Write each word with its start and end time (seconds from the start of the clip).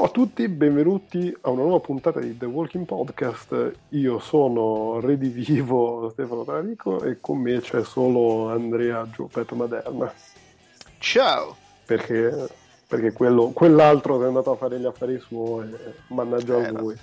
Ciao 0.00 0.08
a 0.08 0.12
tutti, 0.12 0.48
benvenuti 0.48 1.36
a 1.42 1.50
una 1.50 1.60
nuova 1.60 1.80
puntata 1.80 2.20
di 2.20 2.34
The 2.34 2.46
Walking 2.46 2.86
Podcast. 2.86 3.70
Io 3.90 4.18
sono 4.18 4.98
redivivo 4.98 6.08
Stefano 6.08 6.42
Taranico 6.42 7.02
e 7.02 7.18
con 7.20 7.36
me 7.36 7.60
c'è 7.60 7.84
solo 7.84 8.48
Andrea 8.48 9.06
Giuppetto 9.10 9.54
Maderna. 9.54 10.10
Ciao! 11.00 11.54
Perché, 11.84 12.48
perché 12.86 13.12
quello, 13.12 13.50
quell'altro 13.50 14.22
è 14.22 14.26
andato 14.26 14.52
a 14.52 14.56
fare 14.56 14.78
gli 14.80 14.86
affari 14.86 15.20
suoi, 15.20 15.68
mannaggia 16.06 16.54
a 16.56 16.66
Eh, 16.68 16.70
lui. 16.72 16.96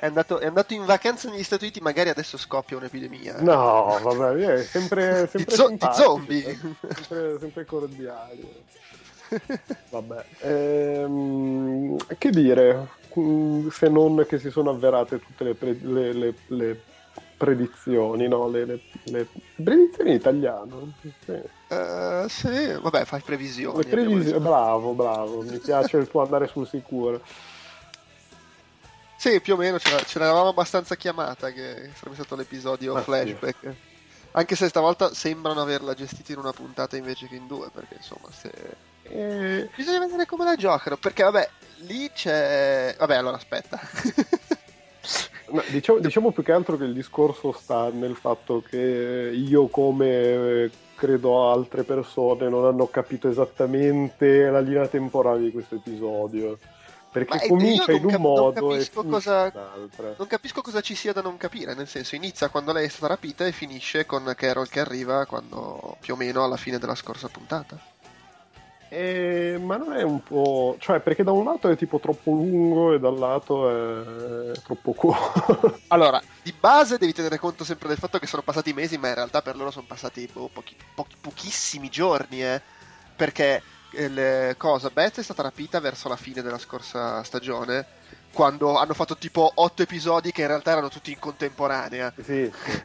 È 0.00 0.06
andato, 0.06 0.40
è 0.40 0.46
andato 0.46 0.74
in 0.74 0.84
vacanza 0.84 1.30
negli 1.30 1.44
Stati 1.44 1.62
Uniti, 1.62 1.80
magari 1.80 2.08
adesso 2.08 2.36
scoppia 2.36 2.76
un'epidemia. 2.76 3.42
No, 3.42 3.96
vabbè, 4.02 4.54
è 4.54 4.62
sempre, 4.64 5.28
sempre 5.28 5.44
Di 5.44 5.54
zo- 5.54 5.76
zombie. 5.92 6.44
eh, 6.46 6.58
Sempre, 6.58 7.38
sempre 7.38 7.64
cordiali. 7.64 8.62
Vabbè, 9.90 10.24
ehm, 10.40 11.96
che 12.18 12.30
dire, 12.30 12.88
mm, 13.18 13.68
se 13.68 13.88
non 13.88 14.24
che 14.28 14.38
si 14.38 14.50
sono 14.50 14.70
avverate 14.70 15.20
tutte 15.20 15.44
le, 15.44 15.54
pre- 15.54 15.78
le- 15.80 16.12
le- 16.12 16.34
le 16.46 16.82
predizioni, 17.36 18.28
no? 18.28 18.48
Le, 18.48 18.80
predizioni 19.62 20.10
in 20.10 20.16
italiano. 20.16 20.92
Sì. 21.24 21.40
Eh, 21.68 22.24
sì, 22.28 22.72
vabbè, 22.80 23.04
fai 23.04 23.20
previsioni. 23.20 23.84
Le 23.84 23.90
previsioni, 23.90 24.40
bravo, 24.42 24.92
bravo, 24.92 25.42
mi 25.42 25.58
piace 25.58 25.96
il 25.96 26.08
tuo 26.08 26.22
andare 26.22 26.46
sul 26.46 26.66
sicuro. 26.66 27.20
Sì, 29.16 29.40
più 29.40 29.54
o 29.54 29.56
meno 29.56 29.78
ce, 29.78 29.90
la- 29.90 30.02
ce 30.02 30.18
l'avevamo 30.18 30.48
abbastanza 30.48 30.96
chiamata 30.96 31.50
che 31.50 31.90
sarebbe 31.94 32.14
stato 32.16 32.36
l'episodio 32.36 32.96
sì. 32.98 33.02
flashback. 33.04 33.74
Anche 34.32 34.56
se 34.56 34.68
stavolta 34.68 35.14
sembrano 35.14 35.60
averla 35.62 35.94
gestita 35.94 36.32
in 36.32 36.38
una 36.38 36.52
puntata 36.52 36.96
invece 36.96 37.28
che 37.28 37.36
in 37.36 37.46
due, 37.46 37.68
perché 37.72 37.94
insomma, 37.96 38.28
se... 38.32 38.50
E- 39.04 39.68
bisogna 39.76 40.00
vedere 40.00 40.26
come 40.26 40.44
la 40.44 40.56
giocano. 40.56 40.96
Perché 40.96 41.22
vabbè, 41.22 41.48
lì 41.78 42.10
c'è. 42.12 42.94
Vabbè, 42.98 43.16
allora 43.16 43.36
aspetta. 43.36 43.80
No, 45.46 45.62
diciamo, 45.68 45.98
diciamo 45.98 46.32
più 46.32 46.42
che 46.42 46.52
altro 46.52 46.76
che 46.76 46.84
il 46.84 46.94
discorso 46.94 47.52
sta 47.52 47.90
nel 47.90 48.16
fatto 48.16 48.62
che 48.66 49.30
io 49.32 49.68
come 49.68 50.08
eh, 50.08 50.70
credo 50.96 51.50
altre 51.50 51.84
persone 51.84 52.48
non 52.48 52.64
hanno 52.64 52.86
capito 52.86 53.28
esattamente 53.28 54.48
la 54.48 54.60
linea 54.60 54.88
temporale 54.88 55.42
di 55.42 55.52
questo 55.52 55.74
episodio 55.76 56.58
perché 57.14 57.36
Ma 57.36 57.46
comincia 57.46 57.92
non 57.92 57.96
in 57.96 58.04
un 58.04 58.10
cap- 58.10 58.20
non 58.20 58.32
modo 58.32 58.74
e 58.74 58.78
capisco 58.78 59.04
cosa-. 59.04 59.52
Non 60.16 60.26
capisco 60.26 60.62
cosa 60.62 60.80
ci 60.80 60.96
sia 60.96 61.12
da 61.12 61.20
non 61.20 61.36
capire, 61.36 61.72
nel 61.74 61.86
senso 61.86 62.16
inizia 62.16 62.48
quando 62.48 62.72
lei 62.72 62.86
è 62.86 62.88
stata 62.88 63.06
rapita 63.06 63.46
e 63.46 63.52
finisce 63.52 64.04
con 64.04 64.32
Carol 64.36 64.68
che 64.68 64.80
arriva 64.80 65.24
quando 65.24 65.96
più 66.00 66.14
o 66.14 66.16
meno 66.16 66.42
alla 66.42 66.56
fine 66.56 66.78
della 66.78 66.96
scorsa 66.96 67.28
puntata. 67.28 67.78
Eh, 68.96 69.58
ma 69.58 69.76
non 69.76 69.92
è 69.92 70.02
un 70.02 70.22
po' 70.22 70.76
cioè 70.78 71.00
perché 71.00 71.24
da 71.24 71.32
un 71.32 71.44
lato 71.44 71.68
è 71.68 71.76
tipo 71.76 71.98
troppo 71.98 72.30
lungo 72.30 72.92
e 72.94 73.00
dal 73.00 73.18
lato 73.18 73.68
è 73.68 74.52
troppo 74.62 74.92
corto 74.92 75.80
Allora, 75.88 76.22
di 76.42 76.54
base 76.58 76.96
devi 76.96 77.12
tenere 77.12 77.38
conto 77.38 77.64
sempre 77.64 77.88
del 77.88 77.96
fatto 77.98 78.20
che 78.20 78.28
sono 78.28 78.42
passati 78.42 78.72
mesi, 78.72 78.96
ma 78.96 79.08
in 79.08 79.14
realtà 79.14 79.42
per 79.42 79.56
loro 79.56 79.72
sono 79.72 79.86
passati 79.88 80.28
boh, 80.32 80.48
pochi- 80.52 80.76
pochi- 80.94 81.16
pochissimi 81.20 81.88
giorni, 81.88 82.44
eh, 82.44 82.60
perché 83.16 83.62
eh, 83.92 84.08
le- 84.08 84.54
cosa, 84.58 84.90
Beth 84.90 85.18
è 85.18 85.22
stata 85.24 85.42
rapita 85.42 85.80
verso 85.80 86.08
la 86.08 86.16
fine 86.16 86.40
della 86.40 86.58
scorsa 86.58 87.22
stagione, 87.24 87.84
quando 88.32 88.76
hanno 88.76 88.94
fatto 88.94 89.16
tipo 89.16 89.50
otto 89.54 89.82
episodi 89.82 90.30
che 90.30 90.42
in 90.42 90.48
realtà 90.48 90.70
erano 90.70 90.88
tutti 90.88 91.10
in 91.10 91.18
contemporanea. 91.18 92.12
Sì, 92.16 92.22
sì. 92.22 92.82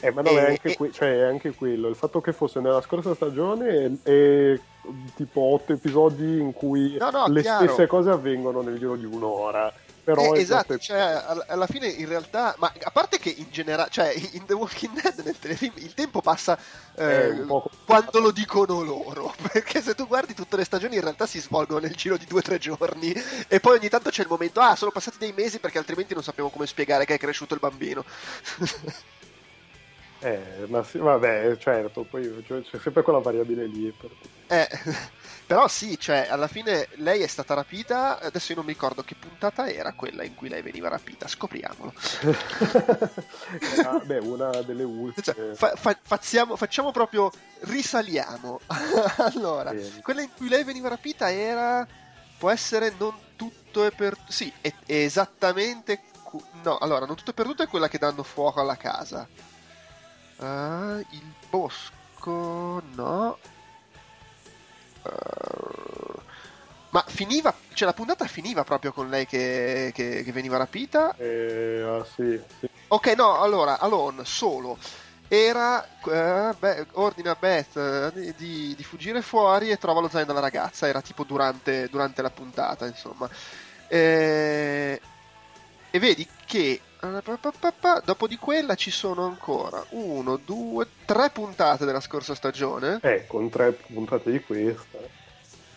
Eh, 0.00 0.10
ma 0.12 0.20
no, 0.22 0.30
è, 0.30 0.34
E- 0.34 0.46
anche 0.46 0.72
e- 0.72 0.76
que- 0.76 0.92
cioè, 0.92 1.18
è 1.20 1.22
anche 1.22 1.52
quello. 1.54 1.88
Il 1.88 1.96
fatto 1.96 2.20
che 2.20 2.32
fosse 2.32 2.60
nella 2.60 2.82
scorsa 2.82 3.14
stagione 3.14 3.98
e 4.02 4.60
tipo 5.14 5.40
otto 5.40 5.72
episodi 5.72 6.38
in 6.38 6.52
cui 6.52 6.96
No, 6.98 7.10
no, 7.10 7.26
le 7.28 7.42
chiaro. 7.42 7.64
stesse 7.64 7.86
cose 7.86 8.10
avvengono 8.10 8.60
nel 8.62 8.78
giro 8.78 8.96
di 8.96 9.04
un'ora. 9.04 9.72
Però 10.06 10.34
Eh, 10.34 10.38
esatto, 10.40 10.74
questo- 10.76 10.92
cioè 10.92 11.00
all- 11.00 11.44
alla 11.48 11.66
fine 11.66 11.88
in 11.88 12.06
realtà, 12.06 12.54
ma 12.58 12.72
a 12.80 12.90
parte 12.92 13.18
che 13.18 13.28
in 13.28 13.46
generale, 13.50 13.90
cioè 13.90 14.14
in 14.32 14.44
The 14.46 14.54
Walking 14.54 15.00
Dead 15.02 15.18
nel 15.24 15.36
telefilm 15.36 15.72
il 15.78 15.94
tempo 15.94 16.20
passa 16.20 16.56
eh, 16.94 17.44
quando 17.84 18.20
lo 18.20 18.30
dicono 18.30 18.84
loro, 18.84 19.34
perché 19.50 19.82
se 19.82 19.96
tu 19.96 20.06
guardi 20.06 20.32
tutte 20.32 20.56
le 20.56 20.62
stagioni 20.64 20.94
in 20.94 21.00
realtà 21.00 21.26
si 21.26 21.40
svolgono 21.40 21.80
nel 21.80 21.96
giro 21.96 22.16
di 22.16 22.24
due 22.24 22.38
o 22.38 22.42
tre 22.42 22.58
giorni 22.58 23.12
e 23.48 23.58
poi 23.58 23.78
ogni 23.78 23.88
tanto 23.88 24.10
c'è 24.10 24.22
il 24.22 24.28
momento, 24.28 24.60
ah 24.60 24.76
sono 24.76 24.92
passati 24.92 25.16
dei 25.18 25.32
mesi 25.36 25.58
perché 25.58 25.78
altrimenti 25.78 26.14
non 26.14 26.22
sappiamo 26.22 26.50
come 26.50 26.66
spiegare 26.68 27.04
che 27.04 27.14
è 27.14 27.18
cresciuto 27.18 27.54
il 27.54 27.60
bambino. 27.60 28.04
Eh, 30.20 30.64
ma 30.68 30.82
sì, 30.82 30.96
vabbè, 30.98 31.56
certo, 31.58 32.04
poi 32.08 32.42
c'è 32.46 32.78
sempre 32.80 33.02
quella 33.02 33.18
variabile 33.18 33.66
lì. 33.66 33.92
per- 33.98 34.10
Eh, 34.48 34.68
però 35.46 35.68
sì, 35.68 35.98
cioè 35.98 36.26
alla 36.28 36.48
fine 36.48 36.88
lei 36.96 37.22
è 37.22 37.26
stata 37.26 37.54
rapita, 37.54 38.18
adesso 38.20 38.52
io 38.52 38.56
non 38.58 38.66
mi 38.66 38.72
ricordo 38.72 39.02
che 39.02 39.14
puntata 39.14 39.68
era 39.68 39.92
quella 39.92 40.22
in 40.24 40.34
cui 40.34 40.48
lei 40.48 40.62
veniva 40.62 40.88
rapita, 40.88 41.28
scopriamolo. 41.28 41.92
Ah, 43.84 43.98
beh, 43.98 44.18
una 44.18 44.50
delle 44.62 44.82
ultime. 44.82 45.22
Cioè, 45.22 45.54
fa- 45.54 45.76
fa- 45.76 45.98
facciamo, 46.02 46.56
facciamo 46.56 46.90
proprio, 46.90 47.30
risaliamo. 47.60 48.60
allora, 49.34 49.70
Bene. 49.70 50.00
quella 50.02 50.22
in 50.22 50.30
cui 50.36 50.48
lei 50.48 50.64
veniva 50.64 50.88
rapita 50.88 51.30
era, 51.30 51.86
può 52.38 52.50
essere 52.50 52.92
non 52.98 53.14
tutto 53.36 53.84
è 53.84 53.90
per... 53.92 54.16
Sì, 54.28 54.52
è, 54.60 54.72
è 54.84 54.94
esattamente... 54.94 56.00
cu- 56.22 56.42
No, 56.62 56.78
allora, 56.78 57.06
non 57.06 57.14
tutto 57.16 57.30
è 57.30 57.34
per 57.34 57.46
tutto 57.46 57.62
è 57.62 57.68
quella 57.68 57.88
che 57.88 57.98
danno 57.98 58.22
fuoco 58.24 58.60
alla 58.60 58.76
casa. 58.76 59.28
Ah, 60.38 60.98
il 61.10 61.32
bosco, 61.48 62.82
no. 62.94 63.38
Uh, 65.06 66.20
ma 66.90 67.04
finiva, 67.06 67.54
cioè 67.74 67.86
la 67.88 67.94
puntata 67.94 68.26
finiva 68.26 68.64
proprio 68.64 68.92
con 68.92 69.08
lei 69.10 69.26
che, 69.26 69.90
che- 69.94 70.22
che 70.24 70.32
veniva 70.32 70.56
rapita 70.56 71.14
Eh, 71.18 71.82
ah, 71.82 72.04
sì, 72.04 72.40
sì. 72.60 72.68
Ok, 72.88 73.06
no, 73.16 73.40
allora, 73.40 73.78
Alone, 73.78 74.24
solo. 74.24 74.78
Era, 75.28 75.84
eh, 75.84 76.54
beh, 76.56 76.86
ordina 76.92 77.32
a 77.32 77.36
Beth 77.38 77.76
eh, 77.76 78.34
di, 78.36 78.74
di 78.76 78.84
fuggire 78.84 79.20
fuori 79.22 79.70
e 79.70 79.76
trova 79.76 80.00
lo 80.00 80.08
zaino 80.08 80.26
della 80.26 80.38
ragazza. 80.40 80.86
Era 80.86 81.00
tipo 81.02 81.24
durante, 81.24 81.88
durante 81.90 82.22
la 82.22 82.30
puntata, 82.30 82.86
insomma. 82.86 83.28
Eh, 83.88 85.00
e 85.90 85.98
vedi 85.98 86.26
che 86.46 86.80
eh, 87.14 88.02
dopo 88.04 88.26
di 88.26 88.36
quella 88.36 88.74
ci 88.74 88.90
sono 88.90 89.24
ancora 89.24 89.84
uno, 89.90 90.36
due, 90.36 90.86
tre 91.04 91.30
puntate 91.30 91.84
della 91.84 92.00
scorsa 92.00 92.34
stagione. 92.34 92.98
Eh, 93.02 93.26
con 93.26 93.48
tre 93.50 93.72
puntate 93.72 94.30
di 94.30 94.40
questa. 94.42 94.98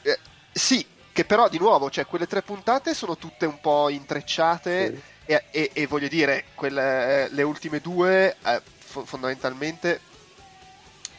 Eh, 0.01 0.19
sì, 0.51 0.85
che 1.11 1.25
però 1.25 1.49
di 1.49 1.59
nuovo, 1.59 1.89
cioè 1.89 2.05
quelle 2.05 2.27
tre 2.27 2.41
puntate 2.41 2.93
sono 2.93 3.17
tutte 3.17 3.45
un 3.45 3.59
po' 3.59 3.89
intrecciate. 3.89 4.95
Sì. 4.95 5.17
E, 5.25 5.43
e- 5.51 5.71
e 5.73 5.85
voglio 5.85 6.07
dire, 6.07 6.45
quelle, 6.55 7.29
le 7.29 7.43
ultime 7.43 7.79
due 7.81 8.35
eh, 8.43 8.61
fo- 8.79 9.05
fondamentalmente 9.05 10.01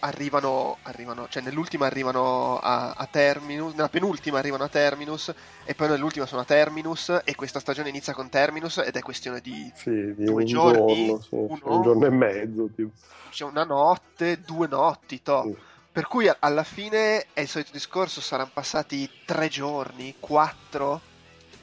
arrivano, 0.00 0.78
arrivano, 0.82 1.28
cioè 1.28 1.42
nell'ultima 1.42 1.86
arrivano 1.86 2.58
a, 2.58 2.92
a 2.92 3.06
Terminus, 3.06 3.72
nella 3.72 3.88
penultima 3.88 4.38
arrivano 4.38 4.64
a 4.64 4.68
Terminus 4.68 5.32
e 5.64 5.74
poi 5.74 5.88
nell'ultima 5.88 6.26
sono 6.26 6.42
a 6.42 6.44
Terminus 6.44 7.20
e 7.24 7.34
questa 7.34 7.60
stagione 7.60 7.88
inizia 7.88 8.12
con 8.12 8.28
Terminus 8.28 8.78
ed 8.78 8.96
è 8.96 9.00
questione 9.00 9.40
di 9.40 9.70
Sì, 9.74 10.14
di 10.14 10.24
Due 10.24 10.42
un 10.42 10.46
giorni, 10.46 11.06
giorno, 11.06 11.22
sì, 11.22 11.28
uno. 11.34 11.60
un 11.62 11.82
giorno 11.82 12.06
e 12.06 12.10
mezzo. 12.10 12.68
Tipo. 12.74 12.90
c'è 13.30 13.44
una 13.44 13.64
notte, 13.64 14.40
due 14.40 14.66
notti, 14.66 15.22
to. 15.22 15.42
Sì. 15.44 15.56
Per 15.92 16.06
cui 16.06 16.30
alla 16.38 16.64
fine 16.64 17.26
è 17.32 17.40
il 17.40 17.48
solito 17.48 17.72
discorso, 17.72 18.20
saranno 18.20 18.50
passati 18.52 19.10
tre 19.24 19.48
giorni, 19.48 20.14
quattro, 20.20 21.00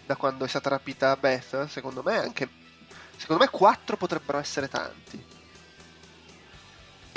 da 0.05 0.15
quando 0.15 0.45
è 0.45 0.47
stata 0.47 0.69
rapita 0.69 1.15
Beth, 1.15 1.65
secondo 1.67 2.01
me 2.03 2.17
anche... 2.17 2.49
Secondo 3.15 3.43
me 3.43 3.49
quattro 3.49 3.97
potrebbero 3.97 4.37
essere 4.37 4.67
tanti. 4.67 5.35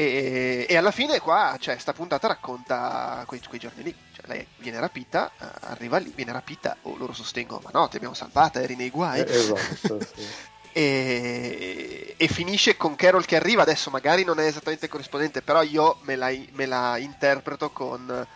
E, 0.00 0.66
e 0.66 0.76
alla 0.76 0.92
fine 0.92 1.20
qua, 1.20 1.56
cioè, 1.60 1.76
sta 1.76 1.92
puntata 1.92 2.26
racconta 2.26 3.22
quei, 3.26 3.40
quei 3.46 3.60
giorni 3.60 3.82
lì. 3.82 3.94
Cioè, 4.14 4.26
lei 4.28 4.46
viene 4.56 4.80
rapita, 4.80 5.30
eh, 5.38 5.44
arriva 5.60 5.98
lì, 5.98 6.10
viene 6.14 6.32
rapita, 6.32 6.76
o 6.82 6.96
loro 6.96 7.12
sostengono, 7.12 7.60
ma 7.64 7.70
no, 7.72 7.88
ti 7.88 7.96
abbiamo 7.96 8.14
salvata, 8.14 8.62
eri 8.62 8.76
nei 8.76 8.88
guai. 8.88 9.20
Eh, 9.20 9.30
esatto, 9.30 10.00
sì. 10.00 10.26
e, 10.72 12.14
e 12.16 12.28
finisce 12.28 12.78
con 12.78 12.96
Carol 12.96 13.26
che 13.26 13.36
arriva 13.36 13.62
adesso 13.62 13.90
magari 13.90 14.24
non 14.24 14.38
è 14.38 14.44
esattamente 14.44 14.86
corrispondente 14.86 15.42
però 15.42 15.62
io 15.62 15.98
me 16.02 16.14
la, 16.14 16.32
me 16.52 16.66
la 16.66 16.96
interpreto 16.96 17.70
con 17.70 18.26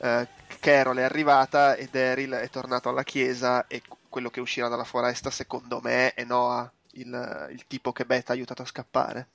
eh, 0.00 0.28
Carol 0.58 0.96
è 0.96 1.02
arrivata 1.02 1.76
e 1.76 1.88
Daryl 1.90 2.32
è 2.32 2.50
tornato 2.50 2.88
alla 2.88 3.04
chiesa 3.04 3.68
e 3.68 3.80
quello 4.08 4.28
che 4.28 4.40
uscirà 4.40 4.66
dalla 4.66 4.82
foresta 4.82 5.30
secondo 5.30 5.80
me 5.82 6.14
è 6.14 6.24
Noah 6.24 6.68
il, 6.94 7.48
il 7.52 7.64
tipo 7.68 7.92
che 7.92 8.04
Beth 8.04 8.30
ha 8.30 8.32
aiutato 8.32 8.62
a 8.62 8.66
scappare 8.66 9.28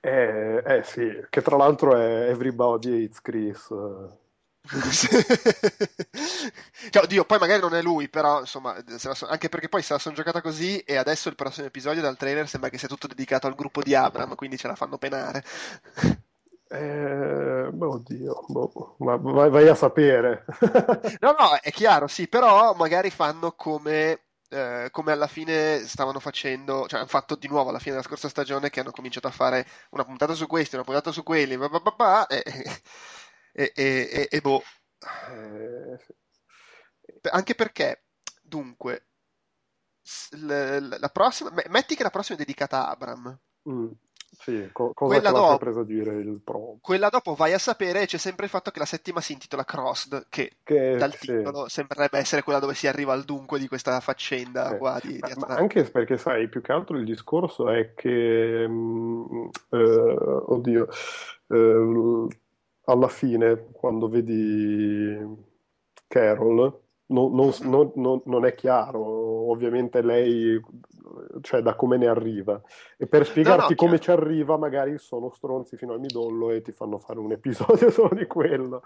Eh, 0.00 0.62
eh, 0.64 0.82
sì, 0.82 1.08
che 1.28 1.42
tra 1.42 1.56
l'altro 1.56 1.96
è 1.96 2.28
Everybody 2.30 3.04
Hates 3.04 3.20
Chris. 3.20 3.68
cioè, 6.90 7.02
oddio, 7.02 7.24
poi 7.24 7.38
magari 7.38 7.60
non 7.60 7.74
è 7.74 7.82
lui, 7.82 8.08
però 8.08 8.40
insomma, 8.40 8.76
so- 8.96 9.26
anche 9.26 9.48
perché 9.48 9.68
poi 9.68 9.82
se 9.82 9.94
la 9.94 9.98
sono 9.98 10.14
giocata 10.14 10.40
così 10.42 10.78
e 10.80 10.96
adesso 10.96 11.28
il 11.28 11.34
prossimo 11.34 11.66
episodio 11.66 12.02
dal 12.02 12.16
trailer 12.16 12.46
sembra 12.48 12.68
che 12.70 12.78
sia 12.78 12.88
tutto 12.88 13.06
dedicato 13.06 13.46
al 13.46 13.54
gruppo 13.54 13.82
di 13.82 13.94
Abram, 13.94 14.34
quindi 14.34 14.56
ce 14.58 14.68
la 14.68 14.74
fanno 14.74 14.98
penare. 14.98 15.44
Eh, 16.72 17.68
beh, 17.72 17.84
oddio, 17.84 18.44
boh, 18.46 18.94
vai, 18.98 19.50
vai, 19.50 19.66
a 19.66 19.74
sapere. 19.74 20.44
no, 21.18 21.34
no, 21.36 21.58
è 21.60 21.72
chiaro, 21.72 22.06
sì, 22.06 22.28
però 22.28 22.74
magari 22.74 23.10
fanno 23.10 23.54
come, 23.56 24.26
eh, 24.50 24.88
come 24.90 25.12
alla 25.12 25.26
fine 25.26 25.86
stavano 25.86 26.20
facendo, 26.20 26.86
cioè 26.88 27.00
hanno 27.00 27.08
fatto 27.08 27.36
di 27.36 27.48
nuovo 27.48 27.70
alla 27.70 27.78
fine 27.78 27.92
della 27.92 28.06
scorsa 28.06 28.28
stagione 28.28 28.68
che 28.70 28.80
hanno 28.80 28.90
cominciato 28.90 29.28
a 29.28 29.30
fare 29.30 29.66
una 29.90 30.04
puntata 30.04 30.34
su 30.34 30.46
questi, 30.46 30.74
una 30.74 30.84
puntata 30.84 31.12
su 31.12 31.22
quelli, 31.22 31.56
bah 31.56 31.68
bah 31.68 31.94
bah 31.96 32.26
e, 32.26 32.42
e, 33.52 33.72
e, 33.74 34.28
e, 34.30 34.40
boh. 34.40 34.62
Eh, 35.28 35.98
Anche 37.30 37.54
perché, 37.54 38.04
dunque, 38.42 39.06
la, 40.30 40.80
la 40.80 41.08
prossima, 41.08 41.52
metti 41.68 41.94
che 41.94 42.02
la 42.02 42.10
prossima 42.10 42.36
è 42.36 42.40
dedicata 42.40 42.86
a 42.86 42.90
Abram. 42.90 43.38
Mm. 43.68 43.90
Sì, 44.32 44.70
co- 44.72 44.92
cosa 44.94 45.14
quella 45.14 45.30
dopo, 45.32 45.58
presagire 45.58 46.14
il 46.14 46.40
pro. 46.42 46.78
Quella 46.80 47.08
dopo 47.08 47.34
vai 47.34 47.52
a 47.52 47.58
sapere, 47.58 48.06
c'è 48.06 48.16
sempre 48.16 48.44
il 48.44 48.50
fatto 48.50 48.70
che 48.70 48.78
la 48.78 48.84
settima 48.84 49.20
si 49.20 49.32
intitola 49.32 49.64
Crossed, 49.64 50.26
che, 50.28 50.52
che 50.62 50.96
dal 50.96 51.12
sì. 51.14 51.26
titolo 51.26 51.68
sembrerebbe 51.68 52.18
essere 52.18 52.42
quella 52.42 52.60
dove 52.60 52.74
si 52.74 52.86
arriva 52.86 53.12
al 53.12 53.24
dunque 53.24 53.58
di 53.58 53.68
questa 53.68 53.98
faccenda 54.00 54.74
eh. 54.74 54.78
qua. 54.78 54.98
Di, 55.02 55.18
ma, 55.20 55.28
di 55.28 55.34
ma 55.36 55.46
anche 55.56 55.82
perché, 55.84 56.16
sai, 56.16 56.48
più 56.48 56.60
che 56.60 56.72
altro 56.72 56.96
il 56.96 57.04
discorso 57.04 57.68
è 57.68 57.92
che, 57.94 58.64
um, 58.66 59.50
eh, 59.70 59.76
oddio, 59.76 60.88
eh, 61.48 62.26
alla 62.84 63.08
fine, 63.08 63.66
quando 63.72 64.08
vedi 64.08 65.18
Carol, 66.06 66.80
non, 67.10 67.52
non, 67.62 67.92
non, 67.94 68.22
non, 68.24 68.44
è 68.44 68.54
chiaro, 68.54 69.00
ovviamente 69.50 70.02
lei 70.02 70.60
cioè 71.40 71.60
da 71.62 71.74
come 71.74 71.96
ne 71.96 72.06
arriva. 72.06 72.60
E 72.96 73.06
per 73.06 73.26
spiegarti 73.26 73.60
no, 73.60 73.68
no, 73.68 73.74
come 73.76 73.98
ci 73.98 74.10
arriva, 74.10 74.56
magari 74.56 74.98
sono 74.98 75.30
stronzi 75.30 75.76
fino 75.76 75.92
al 75.92 76.00
midollo 76.00 76.50
e 76.50 76.62
ti 76.62 76.72
fanno 76.72 76.98
fare 76.98 77.18
un 77.18 77.32
episodio 77.32 77.90
solo 77.92 78.14
di 78.14 78.26
quello. 78.26 78.82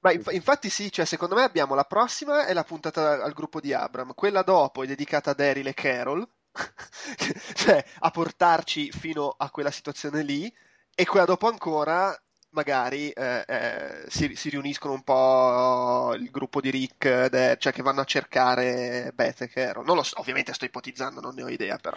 Ma 0.00 0.12
inf- 0.12 0.32
infatti 0.32 0.68
sì, 0.68 0.90
cioè 0.90 1.04
secondo 1.04 1.34
me 1.34 1.42
abbiamo 1.42 1.74
la 1.74 1.84
prossima 1.84 2.46
è 2.46 2.52
la 2.52 2.64
puntata 2.64 3.22
al 3.22 3.32
gruppo 3.32 3.60
di 3.60 3.72
Abram, 3.72 4.14
quella 4.14 4.42
dopo 4.42 4.82
è 4.82 4.86
dedicata 4.86 5.30
a 5.30 5.34
Daryl 5.34 5.66
e 5.68 5.74
Carol, 5.74 6.28
cioè 7.54 7.84
a 8.00 8.10
portarci 8.10 8.90
fino 8.90 9.32
a 9.36 9.48
quella 9.50 9.70
situazione 9.70 10.22
lì, 10.22 10.52
e 10.94 11.06
quella 11.06 11.24
dopo 11.24 11.46
ancora 11.46 12.12
magari 12.52 13.10
eh, 13.10 13.44
eh, 13.46 14.04
si, 14.08 14.34
si, 14.34 14.48
riuniscono 14.48 14.94
un 14.94 15.02
po' 15.02 16.14
il 16.14 16.30
gruppo 16.30 16.60
di 16.60 16.70
Rick, 16.70 17.26
de, 17.26 17.56
cioè 17.58 17.72
che 17.72 17.82
vanno 17.82 18.00
a 18.00 18.04
cercare 18.04 19.12
Beth 19.14 19.46
Carol. 19.48 19.84
Non 19.84 19.96
lo 19.96 20.02
so, 20.02 20.20
ovviamente 20.20 20.52
sto 20.52 20.64
ipotizzando, 20.64 21.20
non 21.20 21.34
ne 21.34 21.42
ho 21.42 21.48
idea, 21.48 21.76
però. 21.78 21.96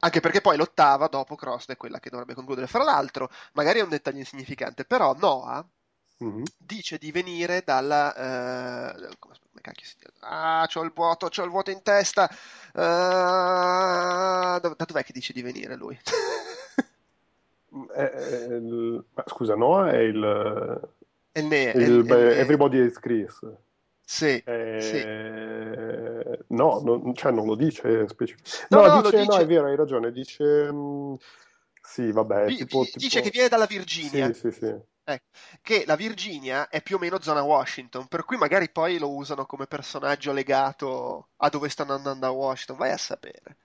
Anche 0.00 0.20
perché 0.20 0.40
poi 0.40 0.56
l'ottava, 0.56 1.08
dopo 1.08 1.34
Cross, 1.34 1.66
è 1.68 1.76
quella 1.76 1.98
che 1.98 2.10
dovrebbe 2.10 2.34
concludere. 2.34 2.66
Fra 2.66 2.84
l'altro, 2.84 3.30
magari 3.52 3.80
è 3.80 3.82
un 3.82 3.88
dettaglio 3.88 4.18
insignificante, 4.18 4.84
però 4.84 5.14
Noah 5.14 5.66
mm-hmm. 6.22 6.44
dice 6.56 6.98
di 6.98 7.10
venire 7.10 7.62
dalla... 7.64 8.14
Eh? 8.14 9.08
Ah, 10.20 10.66
c'ho 10.72 10.82
il 10.82 10.92
vuoto, 10.94 11.28
c'ho 11.28 11.42
il 11.42 11.50
vuoto 11.50 11.70
in 11.70 11.82
testa. 11.82 12.28
Uh, 12.74 12.80
da, 12.80 14.58
da 14.60 14.84
dov'è 14.84 15.02
che 15.04 15.12
dice 15.12 15.32
di 15.32 15.42
venire 15.42 15.74
lui? 15.74 15.98
È, 17.98 18.10
è 18.10 18.54
il, 18.54 19.04
scusa, 19.26 19.56
Noah 19.56 19.90
è 19.90 19.98
il... 19.98 20.88
È 21.32 21.40
il, 21.40 21.46
ne- 21.46 21.72
il, 21.74 22.04
il, 22.04 22.12
Everybody 22.12 22.84
is 22.84 22.98
Chris. 23.00 23.40
Sì, 24.00 24.40
eh, 24.44 24.78
sì. 24.80 25.02
No, 26.54 26.80
non, 26.80 27.12
cioè 27.14 27.32
non 27.32 27.46
lo 27.46 27.56
dice 27.56 28.06
specificamente. 28.06 28.66
No, 28.70 28.86
no, 28.86 29.02
dice, 29.02 29.16
dice... 29.18 29.28
no, 29.28 29.36
è 29.38 29.46
vero, 29.46 29.66
hai 29.66 29.74
ragione. 29.74 30.12
Dice... 30.12 30.72
Mm, 30.72 31.14
sì, 31.82 32.12
vabbè. 32.12 32.46
D- 32.46 32.56
tipo, 32.56 32.84
dice 32.84 33.08
tipo... 33.08 33.24
che 33.24 33.30
viene 33.30 33.48
dalla 33.48 33.66
Virginia. 33.66 34.32
Sì, 34.32 34.50
sì, 34.50 34.52
sì. 34.52 34.74
Eh, 35.04 35.22
che 35.60 35.82
la 35.84 35.96
Virginia 35.96 36.68
è 36.68 36.82
più 36.82 36.96
o 36.96 36.98
meno 37.00 37.20
zona 37.20 37.42
Washington, 37.42 38.06
per 38.06 38.24
cui 38.24 38.36
magari 38.36 38.70
poi 38.70 38.98
lo 38.98 39.12
usano 39.12 39.44
come 39.44 39.66
personaggio 39.66 40.32
legato 40.32 41.30
a 41.38 41.48
dove 41.48 41.68
stanno 41.68 41.94
andando 41.94 42.26
a 42.26 42.30
Washington. 42.30 42.76
Vai 42.76 42.92
a 42.92 42.96
sapere. 42.96 43.56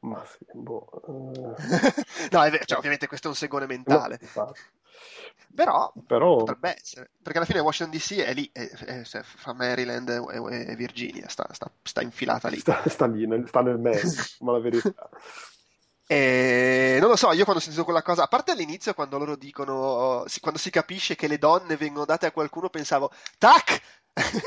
Ma 0.00 0.24
sì, 0.24 0.46
boh. 0.52 0.86
Uh... 1.06 1.54
no, 2.30 2.42
è 2.42 2.50
vero, 2.50 2.64
cioè, 2.64 2.78
ovviamente 2.78 3.06
questo 3.06 3.26
è 3.26 3.30
un 3.30 3.36
segone 3.36 3.66
mentale. 3.66 4.18
No, 4.34 4.52
però, 5.54 5.92
Però, 6.06 6.36
potrebbe 6.36 6.76
essere, 6.80 7.10
perché 7.22 7.38
alla 7.38 7.46
fine 7.46 7.60
Washington 7.60 7.98
DC 7.98 8.24
è 8.24 8.34
lì, 8.34 8.48
è, 8.52 8.68
è, 8.68 9.00
è, 9.00 9.22
fa 9.22 9.52
Maryland 9.52 10.08
e, 10.08 10.76
Virginia, 10.76 11.28
sta, 11.28 11.46
sta, 11.52 11.70
sta, 11.82 12.02
infilata 12.02 12.48
lì. 12.48 12.58
Sta, 12.58 12.82
sta 12.86 13.06
lì, 13.06 13.26
nel, 13.26 13.46
sta 13.48 13.60
nel 13.60 13.78
mezzo, 13.78 14.22
ma 14.44 14.52
la 14.52 14.60
verità. 14.60 15.08
E 16.06 16.98
non 17.00 17.10
lo 17.10 17.16
so, 17.16 17.32
io 17.32 17.42
quando 17.42 17.60
ho 17.60 17.64
sentito 17.64 17.84
quella 17.84 18.02
cosa, 18.02 18.24
a 18.24 18.28
parte 18.28 18.52
all'inizio 18.52 18.94
quando 18.94 19.18
loro 19.18 19.36
dicono, 19.36 20.24
quando 20.40 20.58
si 20.58 20.70
capisce 20.70 21.16
che 21.16 21.28
le 21.28 21.38
donne 21.38 21.76
vengono 21.76 22.04
date 22.04 22.26
a 22.26 22.32
qualcuno, 22.32 22.70
pensavo, 22.70 23.10
tac, 23.36 23.80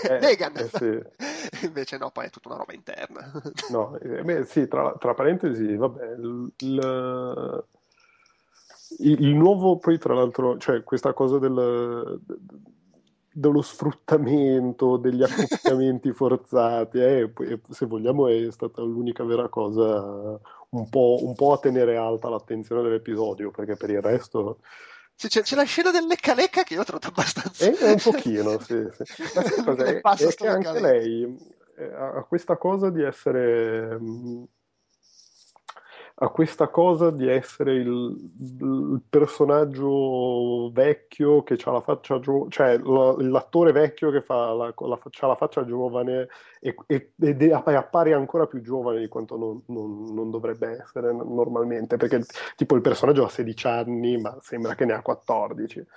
eh, 0.09 0.19
Negan! 0.19 0.57
Eh, 0.57 0.69
sì. 0.73 1.65
Invece 1.65 1.97
no, 1.97 2.11
poi 2.11 2.25
è 2.25 2.29
tutta 2.29 2.49
una 2.49 2.57
roba 2.57 2.73
interna. 2.73 3.31
no, 3.69 3.97
eh, 3.99 4.23
beh, 4.23 4.45
sì, 4.45 4.67
tra, 4.67 4.95
tra 4.99 5.13
parentesi, 5.13 5.75
vabbè, 5.75 6.05
il, 6.17 6.53
il, 6.59 7.65
il, 8.99 9.35
nuovo, 9.35 9.77
poi 9.77 9.97
tra 9.97 10.13
l'altro, 10.13 10.57
cioè 10.57 10.83
questa 10.83 11.13
cosa 11.13 11.39
del, 11.39 12.19
dello 13.31 13.61
sfruttamento, 13.61 14.97
degli 14.97 15.23
accoppiamenti 15.23 16.11
forzati, 16.13 16.99
eh, 16.99 17.31
se 17.69 17.85
vogliamo 17.85 18.27
è 18.27 18.51
stata 18.51 18.81
l'unica 18.81 19.23
vera 19.23 19.47
cosa 19.47 20.39
un 20.69 20.89
po', 20.89 21.19
un 21.21 21.33
po' 21.35 21.53
a 21.53 21.59
tenere 21.59 21.97
alta 21.97 22.29
l'attenzione 22.29 22.81
dell'episodio, 22.81 23.51
perché 23.51 23.75
per 23.75 23.89
il 23.89 24.01
resto 24.01 24.59
c'è, 25.27 25.41
c'è, 25.41 25.55
la 25.55 25.63
scena 25.63 25.91
del 25.91 26.05
lecca 26.05 26.33
lecca 26.33 26.63
che 26.63 26.73
io 26.73 26.81
ho 26.81 26.83
trovato 26.83 27.07
abbastanza. 27.07 27.65
È 27.65 27.91
un 27.91 27.99
pochino, 28.01 28.59
sì. 28.63 28.87
sì. 29.03 29.23
Ma 29.33 29.43
sai 29.43 29.63
cosa 29.63 29.83
è? 29.85 30.01
è 30.01 30.33
che 30.33 30.47
anche 30.47 30.79
lei 30.79 31.37
eh, 31.77 31.93
ha 31.93 32.25
questa 32.27 32.57
cosa 32.57 32.89
di 32.89 33.03
essere. 33.03 33.97
Mm, 33.99 34.43
ha 36.23 36.29
questa 36.29 36.67
cosa 36.67 37.09
di 37.09 37.27
essere 37.27 37.73
il, 37.73 38.31
il 38.59 39.01
personaggio 39.09 40.69
vecchio 40.71 41.41
che 41.41 41.57
ha 41.63 41.71
la 41.71 41.81
faccia 41.81 42.19
giovane, 42.19 42.51
cioè 42.51 42.77
l'attore 42.77 43.71
vecchio 43.71 44.11
che 44.11 44.21
fa 44.21 44.53
la, 44.53 44.71
la, 44.77 44.99
ha 45.01 45.27
la 45.27 45.35
faccia 45.35 45.65
giovane 45.65 46.27
e, 46.59 46.75
e, 46.85 47.13
ed 47.19 47.51
appare 47.51 48.13
ancora 48.13 48.45
più 48.45 48.61
giovane 48.61 48.99
di 48.99 49.07
quanto 49.07 49.35
non, 49.35 49.63
non, 49.67 50.13
non, 50.13 50.29
dovrebbe 50.29 50.79
essere 50.83 51.11
normalmente, 51.11 51.97
perché 51.97 52.23
tipo 52.55 52.75
il 52.75 52.81
personaggio 52.81 53.25
ha 53.25 53.29
16 53.29 53.67
anni 53.67 54.17
ma 54.17 54.37
sembra 54.41 54.75
che 54.75 54.85
ne 54.85 54.93
ha 54.93 55.01
14. 55.01 55.87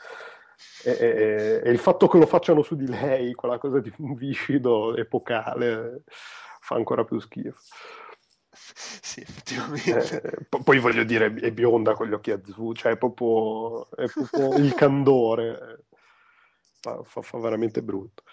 E, 0.85 0.91
e, 0.91 1.61
e 1.65 1.71
il 1.71 1.79
fatto 1.79 2.09
che 2.09 2.17
lo 2.17 2.27
facciano 2.27 2.63
su 2.63 2.77
di 2.77 2.87
lei, 2.87 3.35
quella 3.35 3.59
cosa 3.59 3.79
di 3.79 3.93
un 3.99 4.15
viscido 4.15 4.97
epocale, 4.97 6.05
fa 6.61 6.77
ancora 6.77 7.05
più 7.05 7.19
schifo. 7.19 7.61
sì, 9.01 9.21
effettivamente. 9.21 10.21
Eh, 10.21 10.63
poi 10.63 10.79
voglio 10.81 11.05
dire, 11.05 11.33
è 11.33 11.53
bionda 11.53 11.95
con 11.95 12.09
gli 12.09 12.13
occhi 12.13 12.33
azzurri, 12.33 12.79
cioè 12.79 12.93
è 12.93 12.97
proprio, 12.97 13.89
è 13.91 14.09
proprio 14.09 14.55
il 14.59 14.75
candore. 14.75 15.85
Fa, 16.81 17.03
fa, 17.05 17.23
fa 17.23 17.39
veramente 17.39 17.83
brutto. 17.83 18.25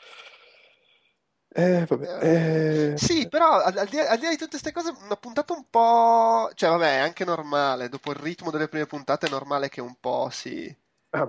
Eh, 1.53 1.85
vabbè, 1.85 2.93
eh... 2.93 2.97
Sì, 2.97 3.27
però 3.27 3.59
al, 3.59 3.77
al, 3.77 3.87
di, 3.87 3.99
al, 3.99 4.17
di, 4.17 4.23
là 4.23 4.29
di 4.29 4.37
tutte 4.37 4.59
queste 4.59 4.71
cose, 4.71 4.93
una 5.03 5.17
puntata 5.17 5.53
un 5.53 5.65
po'. 5.69 6.49
cioè, 6.55 6.69
vabbè, 6.69 6.95
è 6.95 6.99
anche 6.99 7.23
normale. 7.23 7.89
Dopo 7.89 8.11
il 8.11 8.17
ritmo 8.17 8.49
delle 8.51 8.67
prime 8.67 8.87
puntate, 8.87 9.27
è 9.27 9.29
normale 9.29 9.69
che 9.69 9.81
un 9.81 9.95
po' 9.99 10.29
si, 10.31 10.75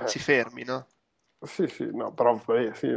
si 0.06 0.18
fermi, 0.18 0.64
no? 0.64 0.86
Sì, 1.42 1.66
sì, 1.66 1.88
no, 1.92 2.12
però 2.12 2.40
eh, 2.48 2.72
sì. 2.74 2.96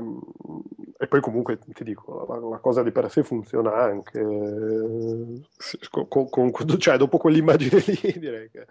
E 0.97 1.07
poi 1.07 1.19
comunque 1.19 1.59
ti 1.59 1.83
dico, 1.83 2.25
la, 2.29 2.39
la, 2.39 2.57
cosa 2.59 2.81
di 2.81 2.91
per 2.91 3.11
sé 3.11 3.21
funziona 3.23 3.73
anche, 3.75 4.21
con, 5.89 6.29
con, 6.29 6.79
cioè 6.79 6.95
dopo 6.95 7.17
quell'immagine 7.17 7.83
lì 8.01 8.13
direi 8.17 8.49
che 8.49 8.65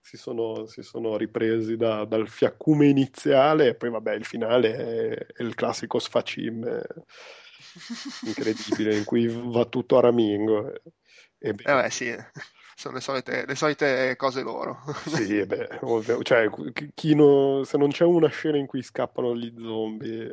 si 0.00 0.16
sono, 0.16 0.66
si 0.66 0.82
sono 0.82 1.16
ripresi 1.16 1.76
da, 1.76 2.04
dal 2.04 2.28
fiaccume 2.28 2.88
iniziale 2.88 3.68
e 3.68 3.74
poi 3.74 3.90
vabbè 3.90 4.14
il 4.14 4.24
finale 4.24 4.74
è, 4.74 5.26
è 5.36 5.42
il 5.42 5.54
classico 5.54 6.00
sfacim 6.00 6.82
incredibile 8.24 8.96
in 8.96 9.04
cui 9.04 9.28
va 9.28 9.64
tutto 9.66 9.98
a 9.98 10.00
ramingo. 10.00 10.72
E, 10.72 10.80
e 11.38 11.54
beh, 11.54 11.62
eh 11.62 11.82
beh, 11.82 11.90
sì 11.90 12.16
sono 12.78 12.94
le 12.94 13.00
solite, 13.00 13.44
le 13.44 13.56
solite 13.56 14.14
cose 14.14 14.42
loro. 14.42 14.78
sì, 15.06 15.44
beh, 15.44 15.78
ovvio, 15.82 16.22
cioè, 16.22 16.48
no, 17.14 17.64
se 17.64 17.76
non 17.76 17.90
c'è 17.90 18.04
una 18.04 18.28
scena 18.28 18.56
in 18.56 18.66
cui 18.66 18.84
scappano 18.84 19.34
gli 19.34 19.52
zombie, 19.60 20.32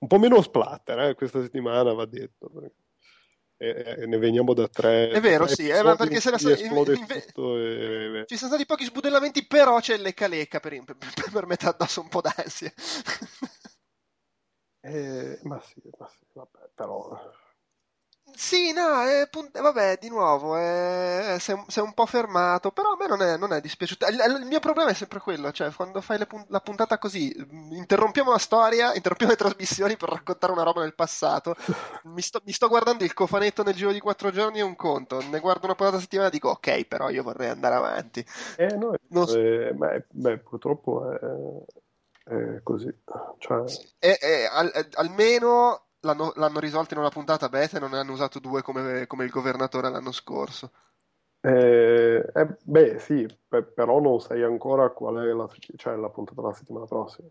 un 0.00 0.08
po' 0.08 0.18
meno 0.18 0.40
splatter, 0.42 0.98
eh, 1.00 1.14
questa 1.14 1.40
settimana 1.40 1.92
va 1.92 2.06
detto. 2.06 2.50
E, 3.56 3.96
e 3.98 4.06
ne 4.06 4.18
veniamo 4.18 4.54
da 4.54 4.68
tre. 4.68 5.10
È 5.10 5.20
vero, 5.20 5.46
sì, 5.46 5.68
eh, 5.68 5.82
ma 5.82 5.94
perché 5.94 6.18
se 6.20 6.30
la 6.30 6.38
so, 6.38 6.48
esplode 6.48 6.94
in, 6.94 7.00
in, 7.00 7.06
tutto 7.06 7.58
e... 7.58 8.24
Ci 8.26 8.36
sono 8.36 8.50
stati 8.50 8.64
pochi 8.64 8.84
sbudellamenti, 8.84 9.46
però 9.46 9.78
c'è 9.80 9.96
il 9.96 10.02
lecca 10.02 10.26
lecca 10.28 10.60
per, 10.60 10.82
per, 10.82 10.96
per 11.30 11.46
mettere 11.46 11.72
addosso 11.72 12.00
un 12.00 12.08
po' 12.08 12.22
d'ansia. 12.22 12.72
eh, 14.80 15.38
ma 15.42 15.60
sì, 15.60 15.82
ma 15.98 16.08
sì, 16.08 16.24
vabbè, 16.32 16.70
però 16.74 17.20
Sì, 18.34 18.72
no, 18.72 19.02
è, 19.02 19.28
vabbè, 19.52 19.98
di 20.00 20.08
nuovo, 20.08 20.56
è, 20.56 21.36
sei, 21.38 21.62
sei, 21.66 21.82
un 21.82 21.92
po' 21.92 22.06
fermato, 22.06 22.70
però 22.70 22.92
a 22.92 22.96
me 22.98 23.06
non 23.06 23.22
è, 23.22 23.36
non 23.36 23.52
è 23.52 23.60
dispiaciuto. 23.60 24.06
Il, 24.06 24.40
il, 24.40 24.46
mio 24.46 24.60
problema 24.60 24.90
è 24.90 24.94
sempre 24.94 25.20
quello, 25.20 25.52
cioè 25.52 25.70
quando 25.72 26.00
fai 26.00 26.24
pun- 26.26 26.44
la 26.48 26.60
puntata 26.60 26.98
così, 26.98 27.34
interrompiamo 27.70 28.30
la 28.30 28.38
storia, 28.38 28.94
interrompiamo 28.94 29.32
le 29.32 29.38
trasmissioni 29.38 29.96
per 29.96 30.08
raccontare 30.08 30.52
una 30.52 30.62
roba 30.62 30.80
del 30.82 30.94
passato, 30.94 31.54
mi 32.04 32.22
sto, 32.22 32.40
mi 32.44 32.52
sto 32.52 32.68
guardando 32.68 33.04
il 33.04 33.14
cofanetto 33.14 33.62
nel 33.62 33.74
giro 33.74 33.92
di 33.92 34.00
quattro 34.00 34.30
giorni 34.30 34.58
e 34.58 34.62
un 34.62 34.76
conto, 34.76 35.20
ne 35.20 35.38
guardo 35.40 35.66
una 35.66 35.74
puntata 35.74 35.98
a 35.98 36.00
settimana 36.00 36.28
e 36.28 36.32
dico 36.32 36.50
ok, 36.50 36.84
però 36.86 37.10
io 37.10 37.22
vorrei 37.22 37.48
andare 37.48 37.74
avanti. 37.74 38.24
Eh 38.56 38.76
no, 38.76 39.26
so. 39.26 39.38
eh, 39.38 39.72
beh, 39.72 40.04
beh, 40.08 40.38
purtroppo 40.38 41.10
è, 41.10 42.34
è 42.34 42.62
così. 42.62 42.92
Cioè... 43.38 43.64
E, 43.98 44.18
e, 44.20 44.48
al, 44.50 44.88
almeno 44.94 45.88
l'hanno, 46.00 46.32
l'hanno 46.36 46.60
risolto 46.60 46.94
in 46.94 47.00
una 47.00 47.10
puntata 47.10 47.48
beta 47.48 47.76
e 47.76 47.80
non 47.80 47.90
ne 47.90 47.98
hanno 47.98 48.12
usato 48.12 48.38
due 48.38 48.62
come, 48.62 49.06
come 49.06 49.24
il 49.24 49.30
governatore 49.30 49.90
l'anno 49.90 50.12
scorso. 50.12 50.70
Eh, 51.42 52.30
eh, 52.34 52.56
beh, 52.62 52.98
sì, 52.98 53.26
pe- 53.48 53.62
però 53.64 53.98
non 54.00 54.20
sai 54.20 54.42
ancora 54.42 54.90
qual 54.90 55.16
è 55.16 55.32
la, 55.32 55.48
cioè, 55.76 55.96
la 55.96 56.10
puntata 56.10 56.42
della 56.42 56.52
settimana 56.54 56.84
prossima, 56.84 57.28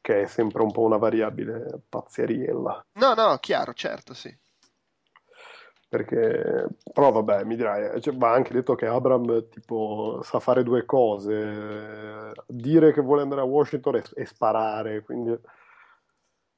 che 0.00 0.22
è 0.22 0.26
sempre 0.26 0.62
un 0.62 0.70
po' 0.70 0.82
una 0.82 0.98
variabile 0.98 1.80
pazzeriella. 1.88 2.86
No, 2.92 3.14
no, 3.14 3.36
chiaro, 3.38 3.72
certo, 3.72 4.14
sì. 4.14 4.36
Perché, 5.88 6.66
però 6.92 7.12
vabbè, 7.12 7.44
mi 7.44 7.56
dirai, 7.56 8.00
cioè, 8.00 8.16
va 8.16 8.32
anche 8.32 8.52
detto 8.52 8.74
che 8.74 8.86
Abram 8.86 9.48
tipo 9.48 10.20
sa 10.22 10.40
fare 10.40 10.64
due 10.64 10.84
cose, 10.84 12.32
dire 12.46 12.92
che 12.92 13.00
vuole 13.00 13.22
andare 13.22 13.42
a 13.42 13.44
Washington 13.44 13.96
e, 13.96 14.04
e 14.14 14.26
sparare, 14.26 15.02
quindi 15.02 15.38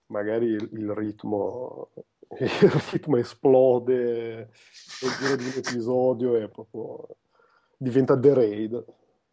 magari 0.07 0.47
il, 0.47 0.69
il, 0.73 0.95
ritmo, 0.95 1.91
il 2.39 2.71
ritmo 2.91 3.17
esplode 3.17 4.51
nel 5.03 5.13
giro 5.19 5.37
di 5.37 5.45
un 5.45 5.53
episodio 5.57 6.37
e 6.37 6.49
proprio 6.49 7.17
diventa 7.77 8.19
The 8.19 8.35
Raid, 8.35 8.85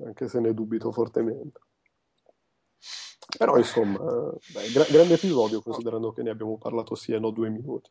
anche 0.04 0.28
se 0.28 0.40
ne 0.40 0.54
dubito 0.54 0.92
fortemente. 0.92 1.60
Però 3.38 3.58
insomma, 3.58 4.00
dai, 4.54 4.72
gra- 4.72 4.86
grande 4.90 5.16
episodio 5.16 5.62
considerando 5.62 6.12
che 6.12 6.24
ne 6.24 6.30
abbiamo 6.30 6.58
parlato 6.58 6.96
sì 6.96 7.14
e 7.14 7.20
no 7.20 7.32
due 7.32 7.50
minuti. 7.50 7.90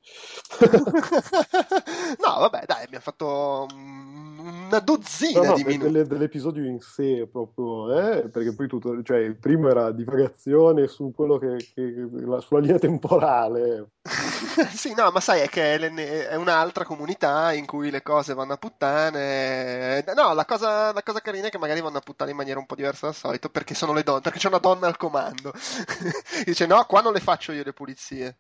no, 2.25 2.39
vabbè, 2.39 2.65
dai, 2.67 2.85
abbiamo 2.85 3.05
fatto 3.05 3.67
una 3.73 4.79
dozzina 4.81 5.41
no, 5.41 5.47
no, 5.47 5.55
di 5.55 5.65
minuti. 5.65 5.91
Delle, 5.91 6.07
dell'episodio 6.07 6.65
in 6.65 6.81
sé 6.81 7.29
proprio, 7.31 7.93
eh? 7.97 8.29
perché 8.29 8.55
poi 8.55 8.67
tutto, 8.67 9.03
cioè 9.03 9.19
il 9.19 9.37
primo 9.37 9.69
era 9.69 9.91
divagazione 9.93 10.89
su 10.89 11.13
quello 11.15 11.39
che, 11.39 11.57
che 11.75 12.09
la, 12.11 12.41
sulla 12.41 12.61
linea 12.61 12.79
temporale. 12.79 13.91
sì, 14.75 14.95
no, 14.95 15.11
ma 15.11 15.21
sai, 15.21 15.41
è 15.41 15.49
che 15.49 15.77
è 15.77 16.35
un'altra 16.35 16.85
comunità 16.85 17.53
in 17.53 17.67
cui 17.67 17.91
le 17.91 18.03
cose 18.03 18.35
vanno 18.35 18.55
a 18.55 18.57
puttane. 18.57 20.05
No, 20.15 20.35
la 20.35 20.45
cosa, 20.45 20.93
la 20.93 21.03
cosa 21.03 21.21
carina 21.21 21.47
è 21.47 21.51
che 21.51 21.59
magari 21.59 21.81
vanno 21.81 21.99
a 21.99 22.03
puttane 22.03 22.31
in 22.31 22.37
maniera 22.37 22.59
un 22.59 22.67
po' 22.67 22.75
diversa 22.75 23.07
dal 23.07 23.15
solito 23.15 23.49
perché 23.49 23.75
sono 23.75 23.93
le 23.93 24.03
donne, 24.03 24.21
perché 24.21 24.39
c'è 24.39 24.49
una 24.49 24.59
donna 24.59 24.87
al 24.87 24.97
comando. 24.97 25.22
Dice, 26.45 26.67
no, 26.67 26.85
qua 26.85 27.01
non 27.01 27.13
le 27.13 27.21
faccio 27.21 27.53
io 27.53 27.63
le 27.63 27.73
pulizie. 27.73 28.39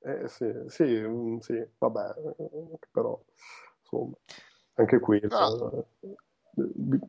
Eh 0.00 0.28
sì, 0.28 0.52
sì, 0.68 0.84
mm, 0.84 1.38
sì, 1.38 1.64
vabbè, 1.76 2.14
però 2.90 3.20
insomma, 3.80 4.16
anche 4.74 5.00
qui 5.00 5.20
no. 5.28 5.86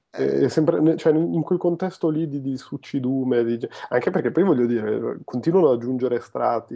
è 0.10 0.48
sempre, 0.48 0.98
cioè, 0.98 1.14
in 1.14 1.44
quel 1.44 1.60
contesto 1.60 2.10
lì 2.10 2.28
di, 2.28 2.42
di 2.42 2.58
succidume, 2.58 3.44
di, 3.44 3.60
anche 3.90 4.10
perché 4.10 4.32
poi 4.32 4.44
voglio 4.44 4.66
dire, 4.66 5.20
continuano 5.24 5.70
ad 5.70 5.76
aggiungere 5.78 6.20
strati 6.20 6.76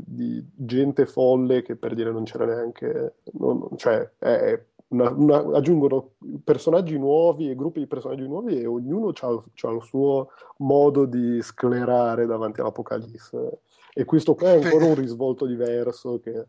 di 0.00 0.44
gente 0.54 1.06
folle 1.06 1.62
che 1.62 1.76
per 1.76 1.94
dire 1.94 2.10
non 2.10 2.24
c'era 2.24 2.46
neanche, 2.46 3.14
non, 3.34 3.68
cioè 3.76 4.10
è 4.18 4.60
una, 4.94 5.10
una, 5.10 5.56
aggiungono 5.56 6.12
personaggi 6.44 6.96
nuovi 6.96 7.50
e 7.50 7.54
gruppi 7.54 7.80
di 7.80 7.86
personaggi 7.86 8.26
nuovi 8.26 8.60
e 8.60 8.66
ognuno 8.66 9.12
ha 9.20 9.30
il 9.30 9.82
suo 9.82 10.30
modo 10.58 11.04
di 11.04 11.42
sclerare 11.42 12.26
davanti 12.26 12.60
all'apocalisse. 12.60 13.60
E 13.92 14.04
questo 14.04 14.34
qua 14.34 14.52
è 14.52 14.62
ancora 14.62 14.86
un 14.86 14.94
risvolto 14.94 15.46
diverso 15.46 16.20
che, 16.20 16.46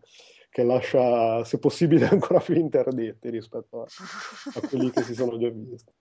che 0.50 0.64
lascia, 0.64 1.44
se 1.44 1.58
possibile, 1.60 2.08
ancora 2.10 2.40
più 2.40 2.56
interdetti 2.56 3.30
rispetto 3.30 3.82
a, 3.82 3.86
a 4.54 4.68
quelli 4.68 4.90
che 4.92 5.02
si 5.02 5.14
sono 5.14 5.38
già 5.38 5.50
visti. 5.50 5.92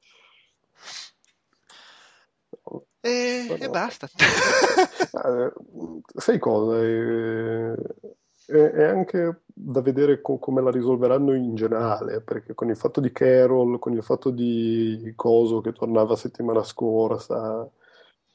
E, 3.01 3.57
e 3.59 3.69
basta. 3.69 4.09
Eh, 5.15 5.53
sai 6.17 6.39
cosa? 6.41 6.83
Eh, 6.83 7.75
è, 8.47 8.85
anche 8.85 9.43
da 9.47 9.81
vedere 9.81 10.21
co- 10.21 10.39
come 10.39 10.63
la 10.63 10.71
risolveranno 10.71 11.35
in 11.35 11.55
generale, 11.55 12.21
perché 12.21 12.55
con 12.55 12.69
il 12.69 12.77
fatto 12.77 13.01
di 13.01 13.13
Carol, 13.13 13.79
con 13.79 13.93
il 13.93 14.03
fatto 14.03 14.31
di 14.31 15.13
Coso 15.17 15.61
che 15.61 15.73
tornava 15.73 16.17
settimana 16.17 16.63
scorsa, 16.63 17.69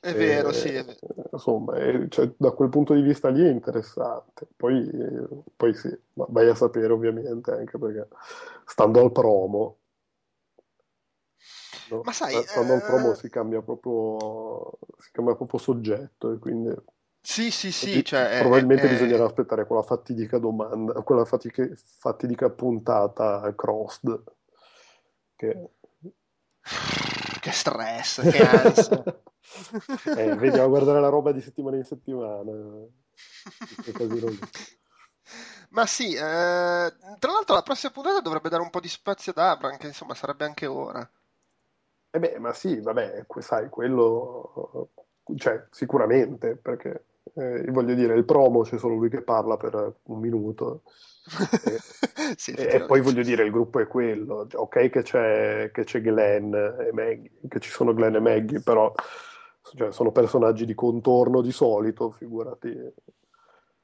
è 0.02 0.14
vero, 0.14 0.52
sì. 0.54 0.70
È 0.70 0.84
vero. 0.84 0.98
Insomma, 1.34 1.76
è, 1.76 2.08
cioè, 2.08 2.32
da 2.38 2.52
quel 2.52 2.70
punto 2.70 2.94
di 2.94 3.02
vista 3.02 3.28
lì 3.30 3.44
è 3.44 3.50
interessante. 3.50 4.48
Poi, 4.56 4.90
poi 5.56 5.74
sì, 5.74 5.96
vai 6.14 6.48
a 6.48 6.56
sapere 6.56 6.94
ovviamente 6.94 7.52
anche 7.52 7.78
perché 7.78 8.08
stando 8.66 9.02
al 9.02 9.12
promo, 9.12 9.78
no? 11.90 12.02
Ma 12.04 12.12
sai, 12.14 12.42
stando 12.44 12.74
eh... 12.74 12.76
al 12.76 12.82
promo 12.84 13.14
si 13.14 13.30
cambia 13.30 13.62
proprio, 13.62 14.72
si 15.00 15.12
cambia 15.12 15.36
proprio 15.36 15.60
soggetto 15.60 16.32
e 16.32 16.38
quindi 16.38 16.74
sì, 17.30 17.52
sì, 17.52 17.72
sì. 17.72 18.04
Cioè, 18.04 18.40
probabilmente 18.40 18.88
è, 18.88 18.90
bisognerà 18.90 19.26
aspettare 19.26 19.68
quella 19.68 19.84
fatidica 19.84 20.40
domanda, 20.40 20.94
quella 21.04 21.26
fatidica, 21.26 21.64
fatidica 21.76 22.50
puntata 22.50 23.54
crossed. 23.56 24.24
Che... 25.36 25.70
che 27.40 27.52
stress, 27.52 28.28
che 28.32 28.42
ansia. 28.44 29.04
eh, 30.18 30.36
vedi 30.38 30.58
a 30.58 30.66
guardare 30.66 31.00
la 31.00 31.10
roba 31.10 31.32
di 31.32 31.40
settimana 31.42 31.78
in 31.78 31.84
settimana. 31.84 32.52
Ma 35.70 35.86
sì, 35.86 36.16
eh, 36.16 36.18
tra 36.18 37.32
l'altro 37.32 37.54
la 37.54 37.62
prossima 37.62 37.92
puntata 37.92 38.22
dovrebbe 38.22 38.50
dare 38.50 38.64
un 38.64 38.72
po' 38.72 38.80
di 38.80 38.90
spazio 38.90 39.34
ad 39.34 39.38
Abram, 39.38 39.78
che 39.78 39.86
insomma 39.86 40.16
sarebbe 40.16 40.46
anche 40.46 40.66
ora. 40.66 41.08
Eh 42.10 42.20
beh, 42.20 42.40
ma 42.40 42.54
sì, 42.54 42.80
vabbè, 42.80 43.24
sai, 43.38 43.70
quello, 43.70 44.90
cioè, 45.38 45.64
sicuramente, 45.70 46.56
perché 46.56 47.04
eh, 47.40 47.72
voglio 47.72 47.94
dire, 47.94 48.16
il 48.16 48.26
promo 48.26 48.62
c'è 48.62 48.78
solo 48.78 48.96
lui 48.96 49.10
che 49.10 49.22
parla 49.22 49.58
per 49.58 49.96
un 50.04 50.20
minuto. 50.20 50.84
e, 51.66 51.80
sì, 52.36 52.52
e 52.52 52.84
poi 52.86 53.02
voglio 53.02 53.24
dire, 53.24 53.44
il 53.44 53.52
gruppo 53.52 53.80
è 53.80 53.88
quello. 53.88 54.48
Ok, 54.54 54.90
che 54.90 55.02
c'è, 55.02 55.72
che 55.74 55.84
c'è 55.84 56.02
Glenn 56.02 56.54
e 56.54 56.90
Maggie, 56.92 57.32
che 57.48 57.60
ci 57.60 57.70
sono 57.70 57.94
Glenn 57.94 58.16
e 58.16 58.20
Maggie, 58.20 58.62
però 58.62 58.94
cioè, 59.76 59.92
sono 59.92 60.12
personaggi 60.12 60.66
di 60.66 60.74
contorno 60.74 61.42
di 61.42 61.52
solito, 61.52 62.12
figurati 62.12 62.76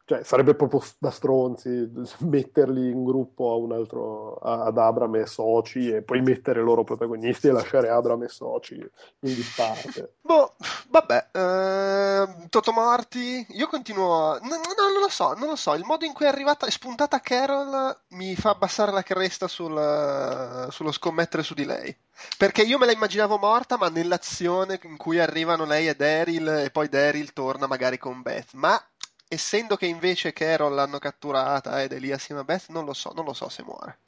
cioè, 0.05 0.23
sarebbe 0.23 0.53
proprio 0.53 0.83
da 0.99 1.09
stronzi 1.09 1.91
metterli 2.19 2.91
in 2.91 3.03
gruppo 3.03 3.51
a 3.51 3.55
un 3.55 3.71
altro, 3.71 4.35
ad 4.35 4.77
Abram 4.77 5.15
e 5.15 5.25
Soci 5.25 5.89
e 5.89 6.03
poi 6.03 6.21
mettere 6.21 6.61
loro 6.61 6.83
protagonisti 6.83 7.47
e 7.47 7.51
lasciare 7.51 7.89
Abram 7.89 8.21
e 8.21 8.29
Soci 8.29 8.75
in 8.75 8.89
disparte. 9.19 10.13
Boh, 10.21 10.53
vabbè, 10.89 11.27
eh, 11.31 12.47
Toto 12.49 12.71
Marti, 12.71 13.45
io 13.49 13.67
continuo 13.67 14.31
a... 14.31 14.39
No, 14.43 14.55
no, 14.55 14.89
non 14.91 15.01
lo 15.01 15.09
so, 15.09 15.33
non 15.33 15.47
lo 15.47 15.55
so, 15.55 15.73
il 15.73 15.83
modo 15.83 16.05
in 16.05 16.13
cui 16.13 16.25
è 16.25 16.29
arrivata, 16.29 16.67
è 16.67 16.71
spuntata 16.71 17.19
Carol 17.19 17.97
mi 18.09 18.35
fa 18.35 18.51
abbassare 18.51 18.91
la 18.91 19.01
cresta 19.01 19.47
sul, 19.47 20.67
sullo 20.69 20.91
scommettere 20.91 21.41
su 21.41 21.55
di 21.55 21.65
lei. 21.65 21.95
Perché 22.37 22.61
io 22.61 22.77
me 22.77 22.85
la 22.85 22.93
immaginavo 22.93 23.37
morta, 23.37 23.77
ma 23.77 23.89
nell'azione 23.89 24.79
in 24.83 24.95
cui 24.95 25.19
arrivano 25.19 25.65
lei 25.65 25.87
e 25.87 25.95
Daryl 25.95 26.47
e 26.47 26.71
poi 26.71 26.87
Daryl 26.87 27.33
torna 27.33 27.67
magari 27.67 27.97
con 27.97 28.21
Beth. 28.21 28.53
Ma 28.53 28.81
essendo 29.35 29.75
che 29.77 29.85
invece 29.85 30.33
Carol 30.33 30.73
l'hanno 30.73 30.99
catturata 30.99 31.81
ed 31.81 31.93
è 31.93 31.99
lì 31.99 32.11
assieme 32.11 32.41
a 32.41 32.43
Beth, 32.43 32.69
non 32.69 32.85
lo 32.85 32.93
so, 32.93 33.11
non 33.15 33.25
lo 33.25 33.33
so 33.33 33.47
se 33.49 33.63
muore. 33.63 33.99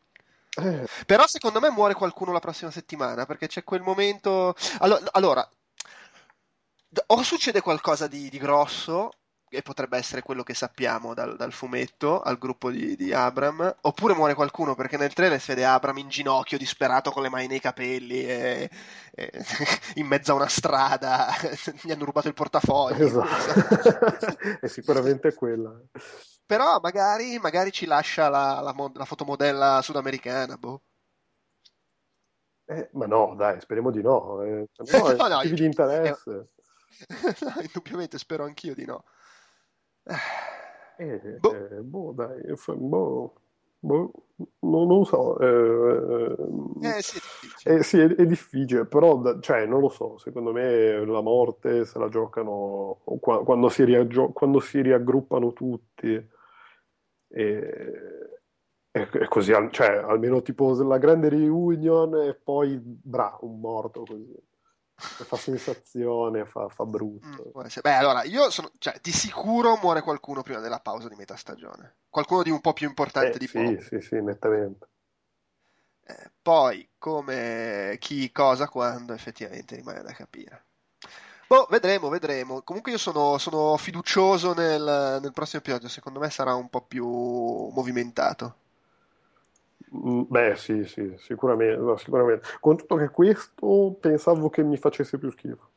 Eh. 0.60 0.88
Però 1.06 1.28
secondo 1.28 1.60
me 1.60 1.70
muore 1.70 1.94
qualcuno 1.94 2.32
la 2.32 2.40
prossima 2.40 2.72
settimana 2.72 3.26
perché 3.26 3.48
c'è 3.48 3.64
quel 3.64 3.82
momento. 3.82 4.56
Allora, 4.80 5.06
allora 5.12 5.50
o 7.08 7.24
succede 7.24 7.62
qualcosa 7.62 8.08
di, 8.08 8.30
di 8.30 8.38
grosso 8.38 9.12
e 9.50 9.62
potrebbe 9.62 9.98
essere 9.98 10.22
quello 10.22 10.44
che 10.44 10.54
sappiamo 10.54 11.14
dal, 11.14 11.38
dal 11.38 11.54
fumetto 11.54 12.22
al 12.22 12.38
gruppo 12.38 12.70
di, 12.70 12.96
di, 12.96 13.14
Abram, 13.14 13.76
oppure 13.82 14.14
muore 14.14 14.34
qualcuno 14.34 14.76
perché 14.76 14.98
nel 14.98 15.14
trailer 15.14 15.40
si 15.40 15.54
vede 15.54 15.66
Abram 15.66 15.98
in 15.98 16.10
ginocchio, 16.10 16.58
disperato 16.58 17.12
con 17.12 17.24
le 17.24 17.30
mani 17.30 17.48
nei 17.48 17.60
capelli, 17.60 18.26
e, 18.26 18.70
e, 19.12 19.32
in 19.96 20.08
mezzo 20.08 20.34
a 20.34 20.36
una 20.36 20.48
strada, 20.48 21.28
gli 21.82 21.92
hanno 21.92 22.06
rubato 22.06 22.28
il 22.28 22.34
portafoglio. 22.34 23.06
Esatto. 23.06 24.38
è 24.60 24.68
sicuramente 24.68 25.34
quella. 25.34 25.74
Però 26.46 26.80
magari, 26.82 27.40
magari 27.40 27.72
ci 27.72 27.86
lascia 27.86 28.30
la, 28.30 28.60
la, 28.62 28.74
la 28.94 29.06
fotomodella 29.06 29.82
sudamericana, 29.82 30.58
boh. 30.58 30.82
Eh, 32.70 32.90
ma 32.94 33.06
no, 33.06 33.34
dai, 33.38 33.62
speriamo 33.62 33.92
di 33.92 34.02
no. 34.02 34.42
Eh, 34.44 34.68
no, 34.92 35.12
no, 35.14 35.28
no 35.28 35.42
di 35.42 35.66
interesse. 35.66 36.50
no, 37.40 37.62
indubbiamente 37.62 38.18
spero 38.18 38.44
anch'io 38.44 38.74
di 38.74 38.84
no. 38.84 39.06
Eh, 40.98 41.38
boh. 41.40 41.54
Eh, 41.54 41.82
boh, 41.82 42.12
dai, 42.14 42.42
boh. 42.76 43.34
Boh, 43.80 44.12
non, 44.62 44.88
non 44.88 45.06
so. 45.06 45.38
Eh, 45.40 46.36
eh, 46.82 47.02
sì, 47.02 47.18
è 47.18 47.22
difficile. 47.22 47.76
Eh, 47.78 47.84
sì, 47.84 48.00
è, 48.00 48.08
è 48.16 48.26
difficile, 48.26 48.86
però 48.86 49.40
cioè, 49.40 49.66
non 49.66 49.82
lo 49.82 49.90
so, 49.90 50.18
secondo 50.18 50.52
me 50.52 51.06
la 51.06 51.22
morte 51.22 51.86
se 51.86 52.00
la 52.00 52.10
giocano 52.10 53.02
quando 53.20 53.70
si, 53.70 53.84
riaggio- 53.84 54.32
quando 54.32 54.60
si 54.60 54.82
riaggruppano 54.82 55.54
tutti. 55.54 56.30
E, 57.30 57.94
e 58.92 59.28
così, 59.28 59.54
cioè, 59.70 59.88
almeno 59.98 60.42
tipo 60.42 60.74
la 60.84 60.98
grande 60.98 61.30
reunion 61.30 62.16
e 62.24 62.34
poi, 62.34 62.80
bra, 62.82 63.38
un 63.42 63.60
morto 63.60 64.04
così 64.04 64.36
fa 64.98 65.38
sensazione, 65.38 66.46
fa, 66.46 66.68
fa 66.70 66.86
brutto. 66.86 67.52
Mm, 67.56 67.82
Beh, 67.82 67.94
allora, 67.94 68.24
io 68.24 68.50
sono, 68.50 68.72
cioè, 68.80 69.00
di 69.02 69.12
sicuro 69.12 69.78
muore 69.78 70.02
qualcuno 70.02 70.42
prima 70.42 70.60
della 70.60 70.80
pausa 70.80 71.08
di 71.08 71.16
metà 71.16 71.36
stagione. 71.36 71.98
Qualcuno 72.10 72.42
di 72.42 72.50
un 72.50 72.62
po' 72.62 72.74
più 72.74 72.88
importante 72.88 73.36
eh, 73.36 73.40
di 73.40 73.48
sì, 73.48 73.58
Poe. 73.58 73.82
Sì, 73.82 74.02
sì, 74.02 74.22
nettamente. 74.22 74.88
Eh, 76.04 76.32
poi, 76.42 76.90
come 76.98 77.98
chi, 78.00 78.32
cosa, 78.32 78.68
quando, 78.68 79.14
effettivamente 79.14 79.76
rimane 79.76 80.02
da 80.02 80.14
capire. 80.14 80.66
Boh, 81.48 81.68
vedremo, 81.70 82.10
vedremo. 82.10 82.62
Comunque 82.62 82.92
io 82.92 82.98
sono, 82.98 83.38
sono 83.38 83.78
fiducioso 83.78 84.54
nel, 84.54 85.20
nel 85.22 85.32
prossimo 85.32 85.62
episodio, 85.62 85.88
secondo 85.88 86.20
me 86.20 86.30
sarà 86.30 86.56
un 86.56 86.70
po' 86.70 86.82
più 86.82 87.06
movimentato. 87.06 88.56
Mm, 89.96 90.24
beh, 90.28 90.56
sì, 90.58 90.86
sì, 90.86 91.16
sicuramente, 91.18 91.78
no, 91.78 91.98
sicuramente. 91.98 92.48
Con 92.60 92.78
tutto 92.78 92.96
che 92.96 93.10
questo 93.10 93.98
pensavo 94.00 94.50
che 94.50 94.64
mi 94.64 94.78
facesse 94.78 95.18
più 95.18 95.32
schifo. 95.32 95.72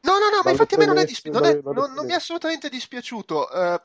No, 0.00 0.12
no, 0.12 0.28
no, 0.30 0.40
ma 0.44 0.50
infatti 0.50 0.74
a 0.74 0.78
me 0.78 0.86
non, 0.86 0.98
è 0.98 1.04
dispi- 1.04 1.30
non, 1.30 1.44
è, 1.44 1.58
non, 1.62 1.92
non 1.92 2.06
mi 2.06 2.12
è 2.12 2.14
assolutamente 2.14 2.68
dispiaciuto. 2.68 3.48
Uh, 3.52 3.80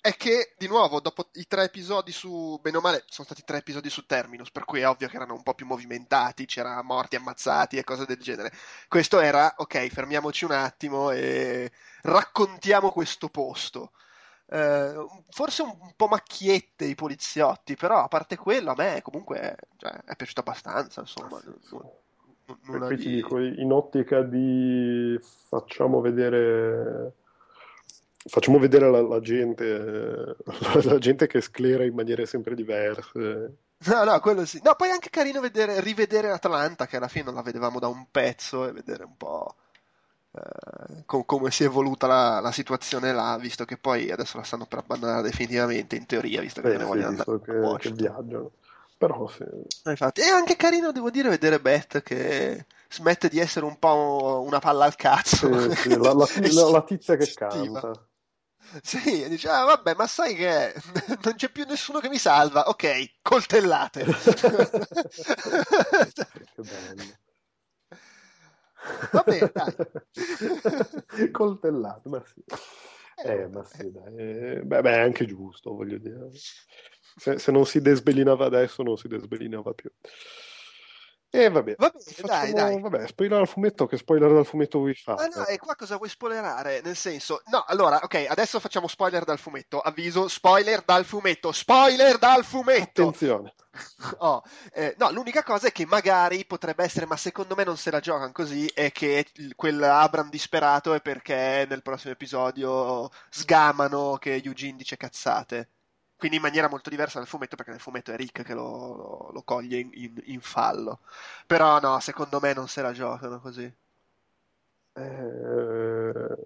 è 0.00 0.16
che, 0.16 0.54
di 0.56 0.68
nuovo, 0.68 1.00
dopo 1.00 1.30
i 1.34 1.46
tre 1.48 1.64
episodi 1.64 2.12
su, 2.12 2.58
bene 2.62 2.76
o 2.76 2.80
male, 2.80 3.04
sono 3.08 3.26
stati 3.26 3.42
tre 3.44 3.58
episodi 3.58 3.90
su 3.90 4.06
Terminus, 4.06 4.50
per 4.50 4.64
cui 4.64 4.80
è 4.80 4.88
ovvio 4.88 5.08
che 5.08 5.16
erano 5.16 5.34
un 5.34 5.42
po' 5.42 5.54
più 5.54 5.66
movimentati, 5.66 6.46
c'era 6.46 6.80
morti 6.82 7.16
ammazzati 7.16 7.76
e 7.76 7.84
cose 7.84 8.06
del 8.06 8.18
genere. 8.18 8.52
Questo 8.88 9.18
era, 9.20 9.54
ok, 9.56 9.88
fermiamoci 9.88 10.44
un 10.44 10.52
attimo 10.52 11.10
e 11.10 11.72
raccontiamo 12.02 12.90
questo 12.92 13.28
posto. 13.28 13.92
Eh, 14.48 15.06
forse 15.30 15.62
un, 15.62 15.76
po' 15.96 16.06
macchiette 16.06 16.84
i 16.84 16.94
poliziotti, 16.94 17.74
però 17.74 18.04
a 18.04 18.08
parte 18.08 18.36
quello 18.36 18.70
a 18.70 18.74
me 18.76 19.02
comunque 19.02 19.56
cioè, 19.76 19.92
è 20.04 20.14
piaciuto 20.14 20.40
abbastanza, 20.40 21.00
insomma. 21.00 21.40
Non, 21.42 21.58
non, 22.66 22.78
non 22.78 22.96
ti 22.96 23.08
dico, 23.08 23.38
in 23.38 23.72
ottica 23.72 24.22
di 24.22 25.18
facciamo 25.48 26.00
vedere 26.00 27.14
facciamo 28.28 28.58
vedere 28.58 28.90
la, 28.90 29.02
la 29.02 29.20
gente 29.20 29.64
la, 29.74 30.34
la, 30.82 30.98
gente 30.98 31.26
che 31.26 31.40
sclera 31.40 31.84
in 31.84 31.94
maniere 31.94 32.26
sempre 32.26 32.54
diverse 32.54 33.56
no 33.78 34.04
no 34.04 34.18
quello 34.20 34.44
sì 34.44 34.60
no 34.64 34.74
poi 34.74 34.88
è 34.88 34.92
anche 34.92 35.10
carino 35.10 35.40
vedere, 35.40 35.80
rivedere 35.80 36.30
Atlanta 36.30 36.86
che 36.86 36.96
alla 36.96 37.08
fine 37.08 37.26
non 37.26 37.34
la 37.34 37.42
vedevamo 37.42 37.78
da 37.78 37.86
un 37.86 38.06
pezzo 38.10 38.66
e 38.66 38.72
vedere 38.72 39.04
un 39.04 39.16
po' 39.16 39.54
Eh, 40.36 41.02
con 41.06 41.24
come 41.24 41.50
si 41.50 41.62
è 41.62 41.66
evoluta 41.66 42.06
la, 42.06 42.40
la, 42.40 42.52
situazione 42.52 43.12
là, 43.12 43.38
visto 43.38 43.64
che 43.64 43.78
poi 43.78 44.10
adesso 44.10 44.36
la 44.36 44.42
stanno 44.42 44.66
per 44.66 44.80
abbandonare 44.80 45.22
definitivamente, 45.22 45.96
in 45.96 46.04
teoria, 46.04 46.42
visto 46.42 46.60
che 46.60 46.68
eh, 46.68 46.76
ne 46.76 46.82
sì, 46.82 46.84
vogliono 46.84 47.08
andare 47.08 47.40
che, 47.40 47.76
che 47.78 47.90
viaggiano. 47.94 48.50
Però 48.98 49.28
sì. 49.28 49.42
Eh, 49.42 49.90
infatti, 49.90 50.20
è 50.20 50.28
anche 50.28 50.56
carino, 50.56 50.92
devo 50.92 51.10
dire, 51.10 51.28
vedere 51.28 51.60
Beth 51.60 52.02
che 52.02 52.66
smette 52.88 53.28
di 53.28 53.38
essere 53.38 53.64
un 53.64 53.78
po' 53.78 54.42
una 54.46 54.58
palla 54.58 54.84
al 54.84 54.96
cazzo. 54.96 55.70
Sì, 55.70 55.76
sì, 55.76 55.96
la, 55.96 56.12
la, 56.12 56.26
la, 56.52 56.70
la, 56.70 56.82
tizia 56.82 57.16
che 57.16 57.32
canta. 57.34 57.92
Sì, 58.82 59.28
dice, 59.28 59.48
ah, 59.48 59.64
vabbè, 59.64 59.94
ma 59.94 60.06
sai 60.06 60.34
che 60.34 60.74
non 61.22 61.34
c'è 61.34 61.50
più 61.50 61.64
nessuno 61.66 62.00
che 62.00 62.08
mi 62.08 62.18
salva. 62.18 62.68
Ok, 62.68 63.20
coltellate. 63.22 64.04
che 64.04 64.14
bello. 66.56 67.24
Va 69.12 69.22
bene, 69.24 69.52
dai. 69.52 69.74
Coltellato, 71.32 72.08
ma 72.08 72.22
sì. 72.24 72.42
Eh, 73.24 73.32
eh 73.32 73.48
ma 73.48 73.64
sì, 73.64 73.90
dai. 73.90 74.16
Eh, 74.16 74.62
beh, 74.62 74.82
beh, 74.82 74.92
è 74.92 74.98
anche 74.98 75.26
giusto, 75.26 75.74
voglio 75.74 75.98
dire. 75.98 76.30
Se, 77.18 77.38
se, 77.38 77.50
non 77.50 77.64
si 77.64 77.80
desbelinava 77.80 78.46
adesso, 78.46 78.82
non 78.82 78.96
si 78.96 79.08
desbelinava 79.08 79.72
più. 79.72 79.90
E 81.36 81.50
vabbè, 81.50 81.74
va 81.76 81.90
bene, 81.90 82.02
facciamo, 82.02 82.28
dai, 82.28 82.52
dai. 82.52 82.80
Vabbè, 82.80 83.06
spoiler 83.06 83.40
al 83.40 83.46
fumetto, 83.46 83.86
che 83.86 83.98
spoiler 83.98 84.32
dal 84.32 84.46
fumetto 84.46 84.78
vuoi 84.78 84.94
fare? 84.94 85.28
Ma 85.28 85.40
no, 85.42 85.46
e 85.46 85.58
qua 85.58 85.76
cosa 85.76 85.96
vuoi 85.96 86.08
spoilerare? 86.08 86.80
Nel 86.82 86.96
senso, 86.96 87.42
no, 87.50 87.62
allora, 87.66 88.00
ok, 88.02 88.24
adesso 88.26 88.58
facciamo 88.58 88.88
spoiler 88.88 89.24
dal 89.24 89.38
fumetto. 89.38 89.80
Avviso, 89.80 90.28
spoiler 90.28 90.82
dal 90.82 91.04
fumetto, 91.04 91.52
spoiler 91.52 92.16
dal 92.16 92.44
fumetto! 92.44 93.02
Attenzione. 93.02 93.54
Oh, 94.20 94.42
eh, 94.72 94.94
no, 94.98 95.10
l'unica 95.10 95.42
cosa 95.42 95.68
è 95.68 95.72
che 95.72 95.84
magari 95.84 96.46
potrebbe 96.46 96.82
essere, 96.82 97.04
ma 97.04 97.18
secondo 97.18 97.54
me 97.54 97.62
non 97.62 97.76
se 97.76 97.90
la 97.90 98.00
giocano 98.00 98.32
così, 98.32 98.66
è 98.72 98.90
che 98.90 99.26
quel 99.54 99.82
Abram 99.82 100.30
disperato 100.30 100.94
è 100.94 101.02
perché 101.02 101.66
nel 101.68 101.82
prossimo 101.82 102.14
episodio 102.14 103.10
sgamano 103.28 104.16
che 104.18 104.40
Eugene 104.42 104.78
dice 104.78 104.96
cazzate 104.96 105.72
quindi 106.16 106.36
in 106.36 106.42
maniera 106.42 106.68
molto 106.68 106.90
diversa 106.90 107.18
dal 107.18 107.28
fumetto, 107.28 107.56
perché 107.56 107.72
nel 107.72 107.80
fumetto 107.80 108.10
è 108.12 108.16
Rick 108.16 108.42
che 108.42 108.54
lo, 108.54 108.94
lo, 108.94 109.30
lo 109.32 109.42
coglie 109.42 109.78
in, 109.78 109.90
in, 109.92 110.22
in, 110.24 110.40
fallo. 110.40 111.00
Però 111.46 111.78
no, 111.80 112.00
secondo 112.00 112.40
me 112.40 112.54
non 112.54 112.68
se 112.68 112.82
la 112.82 112.92
giocano 112.92 113.38
così. 113.40 113.70
Eh, 114.94 116.36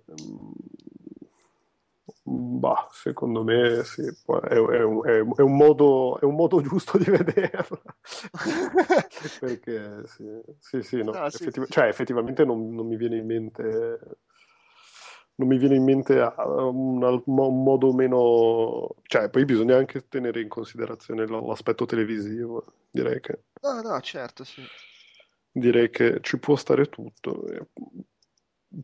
bah, 2.25 2.89
secondo 2.91 3.45
me 3.45 3.85
sì, 3.85 4.03
è, 4.03 4.55
è, 4.55 4.83
un, 4.83 5.07
è, 5.07 5.41
un 5.41 5.57
modo, 5.57 6.19
è, 6.19 6.25
un, 6.25 6.35
modo, 6.35 6.61
giusto 6.61 6.99
di 6.99 7.05
vederla. 7.11 7.81
perché 9.39 10.07
sì, 10.07 10.25
sì, 10.59 10.83
sì, 10.83 10.97
no, 11.03 11.13
no 11.13 11.27
effettiv- 11.27 11.67
sì. 11.67 11.73
Cioè, 11.73 11.87
effettivamente 11.87 12.45
non, 12.45 12.75
non 12.75 12.87
mi 12.87 12.97
viene 12.97 13.19
in 13.19 13.27
mente 13.27 13.99
non 15.41 15.49
mi 15.49 15.57
viene 15.57 15.77
in 15.77 15.85
mente 15.85 16.15
un, 16.37 17.23
un, 17.25 17.63
modo 17.63 17.93
meno... 17.95 18.95
Cioè, 19.05 19.31
poi 19.31 19.47
bisogna 19.47 19.77
anche 19.77 20.07
tenere 20.07 20.43
in 20.43 20.49
considerazione 20.49 21.27
l'aspetto 21.27 21.87
televisivo, 21.87 22.65
direi 22.91 23.21
che... 23.21 23.45
No, 23.63 23.81
no, 23.81 23.99
certo, 24.01 24.45
sì. 24.45 24.63
Direi 25.51 25.89
che 25.89 26.19
ci 26.21 26.39
può 26.39 26.57
stare 26.57 26.87
tutto. 26.91 27.43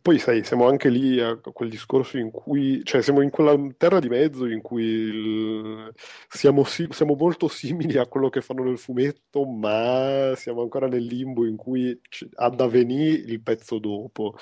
Poi 0.03 0.19
sai, 0.19 0.43
siamo 0.45 0.67
anche 0.67 0.89
lì 0.89 1.21
a 1.21 1.37
quel 1.37 1.69
discorso 1.69 2.19
in 2.19 2.31
cui, 2.31 2.83
cioè 2.83 3.03
siamo 3.03 3.21
in 3.21 3.31
quella 3.31 3.55
terra 3.77 4.01
di 4.01 4.09
mezzo 4.09 4.47
in 4.47 4.61
cui 4.61 4.83
il, 4.83 5.95
siamo, 6.27 6.65
siamo, 6.65 7.15
molto 7.15 7.47
simili 7.47 7.97
a 7.97 8.07
quello 8.07 8.29
che 8.29 8.41
fanno 8.41 8.65
nel 8.65 8.79
fumetto, 8.79 9.45
ma 9.45 10.33
siamo 10.35 10.63
ancora 10.63 10.89
nel 10.89 11.05
limbo 11.05 11.47
in 11.47 11.55
cui 11.55 11.97
ad 12.35 12.61
avvenire 12.61 13.13
il 13.31 13.41
pezzo 13.43 13.79
dopo. 13.79 14.37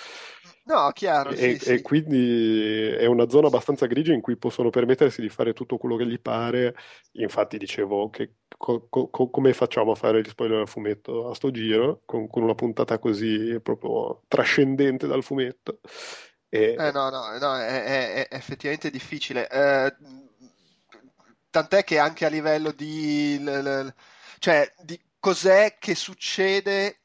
No, 0.66 0.90
chiaro. 0.92 1.30
E, 1.30 1.58
sì, 1.58 1.72
e 1.72 1.82
quindi 1.82 2.88
è 2.88 3.04
una 3.04 3.28
zona 3.28 3.48
abbastanza 3.48 3.84
grigia 3.86 4.14
in 4.14 4.22
cui 4.22 4.36
possono 4.36 4.70
permettersi 4.70 5.20
di 5.20 5.28
fare 5.28 5.52
tutto 5.52 5.76
quello 5.76 5.96
che 5.96 6.06
gli 6.06 6.18
pare. 6.18 6.74
Infatti, 7.12 7.58
dicevo 7.58 8.08
che 8.08 8.36
co- 8.56 8.86
co- 8.88 9.10
come 9.10 9.52
facciamo 9.52 9.92
a 9.92 9.94
fare 9.94 10.22
gli 10.22 10.28
spoiler 10.28 10.60
al 10.60 10.68
fumetto 10.68 11.28
a 11.28 11.34
sto 11.34 11.50
giro 11.50 12.00
con, 12.06 12.28
con 12.28 12.42
una 12.42 12.54
puntata 12.54 12.98
così 12.98 13.60
proprio 13.60 14.22
trascendente 14.26 15.06
dal 15.06 15.22
fumetto. 15.22 15.80
E... 16.48 16.76
Eh, 16.78 16.92
no, 16.92 17.10
no, 17.10 17.36
no 17.38 17.56
è, 17.58 17.84
è, 17.84 18.28
è 18.28 18.34
effettivamente 18.34 18.90
difficile. 18.90 19.46
Eh, 19.48 19.94
tant'è 21.50 21.84
che 21.84 21.98
anche 21.98 22.24
a 22.24 22.30
livello 22.30 22.72
di, 22.72 23.38
l, 23.38 23.50
l, 23.50 23.94
cioè, 24.38 24.72
di 24.82 24.98
cos'è 25.18 25.76
che 25.78 25.94
succede 25.94 27.00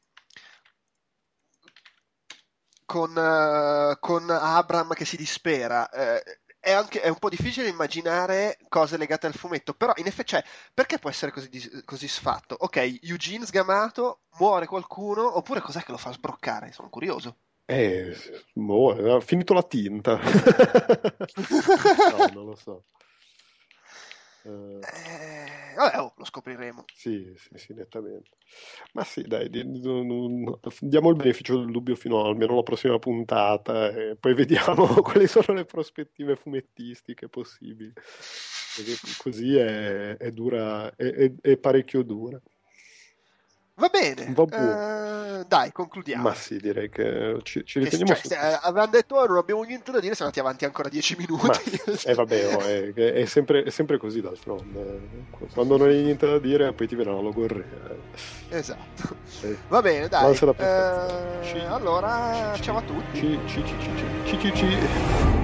con, 2.90 3.16
uh, 3.16 3.96
con 4.00 4.28
Abram 4.28 4.92
che 4.94 5.04
si 5.04 5.16
dispera. 5.16 5.88
Uh, 5.92 6.18
è, 6.58 6.72
anche, 6.72 7.00
è 7.00 7.08
un 7.08 7.20
po' 7.20 7.28
difficile 7.28 7.68
immaginare 7.68 8.58
cose 8.68 8.96
legate 8.96 9.28
al 9.28 9.34
fumetto, 9.34 9.74
però 9.74 9.92
in 9.94 10.06
effetti, 10.06 10.30
cioè, 10.30 10.42
perché 10.74 10.98
può 10.98 11.08
essere 11.08 11.30
così, 11.30 11.48
così 11.84 12.08
sfatto? 12.08 12.56
Ok, 12.58 12.98
Eugene 13.02 13.46
sgamato, 13.46 14.22
muore 14.40 14.66
qualcuno, 14.66 15.36
oppure 15.36 15.60
cos'è 15.60 15.84
che 15.84 15.92
lo 15.92 15.98
fa 15.98 16.10
sbroccare? 16.10 16.72
Sono 16.72 16.90
curioso. 16.90 17.36
Eh, 17.64 18.12
muore, 18.54 19.12
ha 19.12 19.20
finito 19.20 19.54
la 19.54 19.62
tinta. 19.62 20.18
no, 22.10 22.26
non 22.32 22.46
lo 22.46 22.56
so. 22.56 22.86
Uh, 24.42 24.78
eh, 24.78 25.74
vabbè, 25.76 25.98
oh, 26.00 26.14
lo 26.16 26.24
scopriremo. 26.24 26.84
Sì, 26.94 27.32
sì, 27.36 27.50
sì, 27.56 27.74
nettamente. 27.74 28.30
Ma 28.92 29.04
sì, 29.04 29.22
dai, 29.22 29.50
di, 29.50 29.70
di, 29.70 29.80
di, 29.80 30.58
diamo 30.80 31.10
il 31.10 31.16
beneficio 31.16 31.58
del 31.58 31.70
dubbio 31.70 31.94
fino 31.94 32.24
almeno 32.24 32.54
la 32.54 32.62
prossima 32.62 32.98
puntata 32.98 33.90
e 33.90 34.16
poi 34.16 34.34
vediamo 34.34 34.86
quali 35.02 35.26
sono 35.26 35.58
le 35.58 35.64
prospettive 35.64 36.36
fumettistiche 36.36 37.28
possibili. 37.28 37.92
Perché 37.92 38.94
così 39.18 39.56
è, 39.56 40.16
è 40.16 40.30
dura, 40.32 40.94
è, 40.94 41.04
è, 41.04 41.32
è 41.40 41.56
parecchio 41.58 42.02
dura. 42.02 42.40
Va 43.80 43.88
bene. 43.88 44.34
Uh, 44.36 45.44
dai, 45.48 45.72
concludiamo. 45.72 46.22
Ma 46.24 46.34
sì, 46.34 46.58
direi 46.58 46.90
che 46.90 47.38
ci, 47.44 47.64
ci 47.64 47.78
riteniamo. 47.78 48.14
Cioè, 48.14 48.22
su... 48.22 48.34
avevamo 48.60 48.90
detto 48.90 49.14
oh, 49.14 49.26
non 49.26 49.38
abbiamo 49.38 49.62
niente 49.62 49.90
da 49.90 50.00
dire, 50.00 50.14
siamo 50.14 50.30
andati 50.30 50.46
avanti 50.46 50.64
ancora 50.66 50.90
dieci 50.90 51.16
minuti. 51.16 51.46
Ma, 51.46 51.92
eh, 52.04 52.14
vabbè, 52.14 52.54
oh, 52.54 52.60
è, 52.60 52.92
è, 52.92 53.24
sempre, 53.24 53.62
è, 53.62 53.70
sempre, 53.70 53.96
così 53.96 54.20
d'altronde. 54.20 55.00
Quando 55.54 55.78
non 55.78 55.88
hai 55.88 56.02
niente 56.02 56.26
da 56.26 56.38
dire, 56.38 56.72
poi 56.74 56.86
ti 56.86 56.94
viene 56.94 57.10
la 57.10 57.20
logorrea. 57.20 57.64
Esatto. 58.50 59.16
Eh. 59.42 59.56
Va 59.68 59.80
bene, 59.80 60.08
dai. 60.08 60.30
Uh, 60.30 61.72
allora, 61.72 62.54
ciao 62.60 62.76
a 62.76 62.82
tutti. 62.82 63.18
Ci, 63.18 63.38
ci, 63.46 63.64
ci, 63.64 63.76
ci, 64.26 64.38
ci, 64.38 64.54
ci. 64.54 65.39